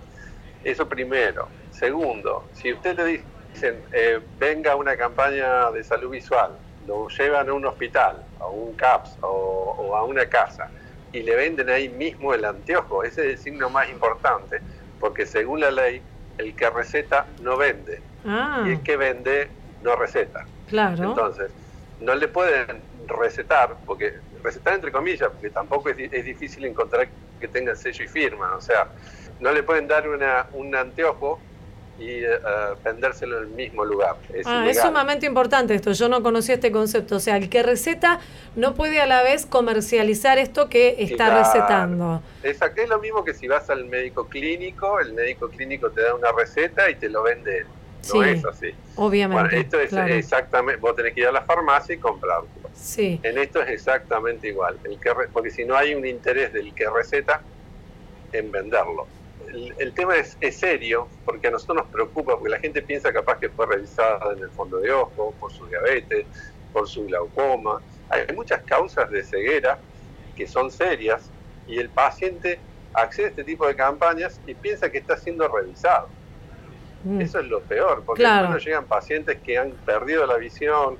Eso 0.63 0.87
primero. 0.87 1.49
Segundo, 1.71 2.47
si 2.53 2.71
usted 2.71 2.97
le 2.97 3.25
dicen, 3.53 3.83
eh, 3.91 4.21
venga 4.39 4.77
una 4.77 4.95
campaña 4.95 5.69
de 5.71 5.83
salud 5.83 6.11
visual, 6.11 6.57
lo 6.87 7.09
llevan 7.09 7.49
a 7.49 7.53
un 7.53 7.65
hospital, 7.65 8.23
a 8.39 8.47
un 8.47 8.73
CAPS 8.75 9.17
o 9.21 9.95
a 9.95 10.03
una 10.05 10.25
casa, 10.27 10.69
y 11.11 11.23
le 11.23 11.35
venden 11.35 11.69
ahí 11.69 11.89
mismo 11.89 12.33
el 12.33 12.45
anteojo, 12.45 13.03
ese 13.03 13.25
es 13.25 13.31
el 13.31 13.37
signo 13.37 13.69
más 13.69 13.89
importante, 13.89 14.61
porque 14.99 15.25
según 15.25 15.59
la 15.59 15.71
ley, 15.71 16.01
el 16.41 16.55
que 16.55 16.69
receta 16.69 17.25
no 17.41 17.57
vende 17.57 18.01
ah. 18.25 18.63
y 18.65 18.71
el 18.71 18.81
que 18.81 18.97
vende 18.97 19.49
no 19.83 19.95
receta. 19.95 20.45
Claro. 20.67 21.03
Entonces, 21.03 21.51
no 21.99 22.15
le 22.15 22.27
pueden 22.27 22.81
recetar, 23.07 23.75
porque 23.85 24.13
recetar 24.43 24.73
entre 24.75 24.91
comillas, 24.91 25.29
porque 25.29 25.49
tampoco 25.49 25.89
es, 25.89 25.97
es 25.99 26.25
difícil 26.25 26.65
encontrar 26.65 27.07
que 27.39 27.47
tenga 27.47 27.75
sello 27.75 28.05
y 28.05 28.07
firma, 28.07 28.55
o 28.55 28.61
sea, 28.61 28.87
no 29.39 29.51
le 29.51 29.63
pueden 29.63 29.87
dar 29.87 30.07
una, 30.07 30.47
un 30.53 30.75
anteojo 30.75 31.39
y 31.99 32.25
uh, 32.25 32.75
vendérselo 32.83 33.37
en 33.37 33.43
el 33.43 33.49
mismo 33.49 33.85
lugar. 33.85 34.15
Es, 34.33 34.45
ah, 34.47 34.65
es 34.67 34.79
sumamente 34.81 35.25
importante 35.25 35.75
esto, 35.75 35.91
yo 35.91 36.09
no 36.09 36.23
conocía 36.23 36.55
este 36.55 36.71
concepto, 36.71 37.17
o 37.17 37.19
sea, 37.19 37.37
el 37.37 37.49
que 37.49 37.63
receta 37.63 38.19
no 38.55 38.73
puede 38.73 39.01
a 39.01 39.05
la 39.05 39.21
vez 39.23 39.45
comercializar 39.45 40.37
esto 40.37 40.69
que 40.69 40.95
está 40.99 41.37
recetando. 41.37 42.21
Exacto, 42.43 42.81
es 42.81 42.89
lo 42.89 42.99
mismo 42.99 43.23
que 43.23 43.33
si 43.33 43.47
vas 43.47 43.69
al 43.69 43.85
médico 43.85 44.27
clínico, 44.27 44.99
el 44.99 45.13
médico 45.13 45.49
clínico 45.49 45.91
te 45.91 46.01
da 46.01 46.15
una 46.15 46.31
receta 46.31 46.89
y 46.89 46.95
te 46.95 47.09
lo 47.09 47.23
vende 47.23 47.65
No 48.13 48.23
es 48.23 48.43
así. 48.45 48.73
Obviamente. 48.95 49.43
Bueno, 49.43 49.57
esto 49.57 49.79
es 49.79 49.93
exactamente, 49.93 50.81
vos 50.81 50.95
tenés 50.95 51.13
que 51.13 51.21
ir 51.21 51.27
a 51.27 51.31
la 51.31 51.41
farmacia 51.43 51.95
y 51.95 51.97
comprarlo. 51.99 52.47
Sí. 52.73 53.19
En 53.21 53.37
esto 53.37 53.61
es 53.61 53.69
exactamente 53.69 54.47
igual, 54.47 54.77
el 54.85 54.99
que 54.99 55.11
porque 55.31 55.51
si 55.51 55.65
no 55.65 55.75
hay 55.75 55.93
un 55.93 56.05
interés 56.05 56.51
del 56.51 56.73
que 56.73 56.89
receta 56.89 57.41
en 58.31 58.51
venderlo 58.51 59.07
el, 59.77 59.93
tema 59.93 60.15
es, 60.15 60.37
serio 60.55 61.07
porque 61.25 61.47
a 61.47 61.51
nosotros 61.51 61.83
nos 61.83 61.87
preocupa, 61.87 62.33
porque 62.33 62.49
la 62.49 62.59
gente 62.59 62.81
piensa 62.81 63.11
capaz 63.11 63.39
que 63.39 63.49
fue 63.49 63.65
revisada 63.65 64.33
en 64.33 64.43
el 64.43 64.49
fondo 64.51 64.77
de 64.79 64.91
ojo, 64.91 65.33
por 65.39 65.51
su 65.51 65.65
diabetes, 65.67 66.25
por 66.73 66.87
su 66.87 67.05
glaucoma. 67.05 67.81
Hay 68.09 68.35
muchas 68.35 68.61
causas 68.63 69.09
de 69.09 69.23
ceguera 69.23 69.79
que 70.35 70.47
son 70.47 70.71
serias 70.71 71.29
y 71.67 71.77
el 71.77 71.89
paciente 71.89 72.59
accede 72.93 73.27
a 73.27 73.29
este 73.29 73.43
tipo 73.43 73.67
de 73.67 73.75
campañas 73.75 74.39
y 74.45 74.53
piensa 74.53 74.91
que 74.91 74.99
está 74.99 75.17
siendo 75.17 75.47
revisado. 75.47 76.09
Mm. 77.03 77.21
Eso 77.21 77.39
es 77.39 77.45
lo 77.47 77.61
peor, 77.61 78.03
porque 78.05 78.23
cuando 78.23 78.57
llegan 78.57 78.85
pacientes 78.85 79.37
que 79.41 79.57
han 79.57 79.71
perdido 79.85 80.25
la 80.25 80.37
visión, 80.37 80.97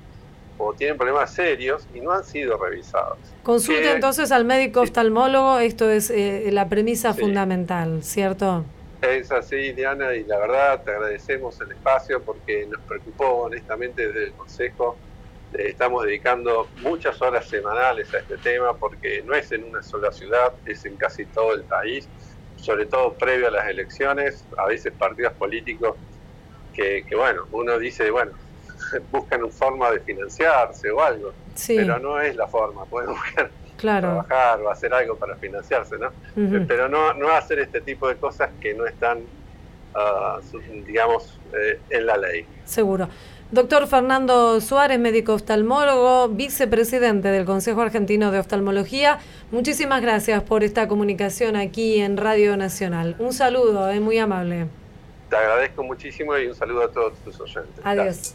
o 0.64 0.72
tienen 0.74 0.96
problemas 0.96 1.34
serios 1.34 1.86
y 1.92 2.00
no 2.00 2.12
han 2.12 2.24
sido 2.24 2.56
revisados. 2.56 3.18
Consulte 3.42 3.90
entonces 3.90 4.30
al 4.30 4.44
médico 4.44 4.82
oftalmólogo, 4.82 5.58
esto 5.58 5.90
es 5.90 6.10
eh, 6.10 6.48
la 6.52 6.68
premisa 6.68 7.14
fundamental, 7.14 8.04
¿cierto? 8.04 8.64
Es 9.00 9.32
así, 9.32 9.72
Diana, 9.72 10.14
y 10.14 10.22
la 10.22 10.38
verdad 10.38 10.84
te 10.84 10.92
agradecemos 10.92 11.60
el 11.60 11.72
espacio 11.72 12.22
porque 12.22 12.66
nos 12.70 12.80
preocupó 12.82 13.42
honestamente 13.42 14.06
desde 14.06 14.26
el 14.26 14.32
Consejo. 14.34 14.96
estamos 15.54 16.04
dedicando 16.04 16.68
muchas 16.82 17.20
horas 17.20 17.48
semanales 17.48 18.14
a 18.14 18.18
este 18.18 18.38
tema 18.38 18.74
porque 18.74 19.22
no 19.26 19.34
es 19.34 19.50
en 19.50 19.64
una 19.64 19.82
sola 19.82 20.12
ciudad, 20.12 20.52
es 20.64 20.84
en 20.84 20.96
casi 20.96 21.24
todo 21.26 21.54
el 21.54 21.64
país, 21.64 22.08
sobre 22.56 22.86
todo 22.86 23.14
previo 23.14 23.48
a 23.48 23.50
las 23.50 23.68
elecciones, 23.68 24.44
a 24.56 24.66
veces 24.66 24.92
partidos 24.96 25.32
políticos 25.32 25.96
que, 26.72 27.04
que 27.04 27.16
bueno, 27.16 27.48
uno 27.50 27.80
dice, 27.80 28.08
bueno, 28.12 28.32
buscan 29.10 29.42
una 29.42 29.52
forma 29.52 29.90
de 29.90 30.00
financiarse 30.00 30.90
o 30.90 31.00
algo, 31.00 31.32
pero 31.66 31.98
no 31.98 32.20
es 32.20 32.36
la 32.36 32.46
forma, 32.46 32.84
pueden 32.84 33.10
buscar 33.10 33.50
trabajar 33.76 34.60
o 34.60 34.70
hacer 34.70 34.94
algo 34.94 35.16
para 35.16 35.36
financiarse, 35.36 35.96
¿no? 35.98 36.10
Pero 36.66 36.88
no, 36.88 37.14
no 37.14 37.28
hacer 37.30 37.58
este 37.58 37.80
tipo 37.80 38.08
de 38.08 38.16
cosas 38.16 38.50
que 38.60 38.74
no 38.74 38.86
están, 38.86 39.20
ah, 39.94 40.40
digamos, 40.86 41.38
eh, 41.52 41.80
en 41.90 42.06
la 42.06 42.16
ley. 42.16 42.46
Seguro. 42.64 43.08
Doctor 43.50 43.86
Fernando 43.86 44.62
Suárez, 44.62 44.98
médico 44.98 45.34
oftalmólogo, 45.34 46.28
vicepresidente 46.28 47.28
del 47.28 47.44
Consejo 47.44 47.82
Argentino 47.82 48.30
de 48.30 48.38
Oftalmología, 48.38 49.18
muchísimas 49.50 50.00
gracias 50.00 50.42
por 50.42 50.64
esta 50.64 50.88
comunicación 50.88 51.56
aquí 51.56 52.00
en 52.00 52.16
Radio 52.16 52.56
Nacional. 52.56 53.14
Un 53.18 53.34
saludo, 53.34 53.90
es 53.90 54.00
muy 54.00 54.18
amable. 54.18 54.68
Te 55.28 55.36
agradezco 55.36 55.82
muchísimo 55.82 56.36
y 56.38 56.46
un 56.46 56.54
saludo 56.54 56.84
a 56.84 56.90
todos 56.90 57.12
tus 57.24 57.38
oyentes. 57.40 57.84
Adiós. 57.84 58.34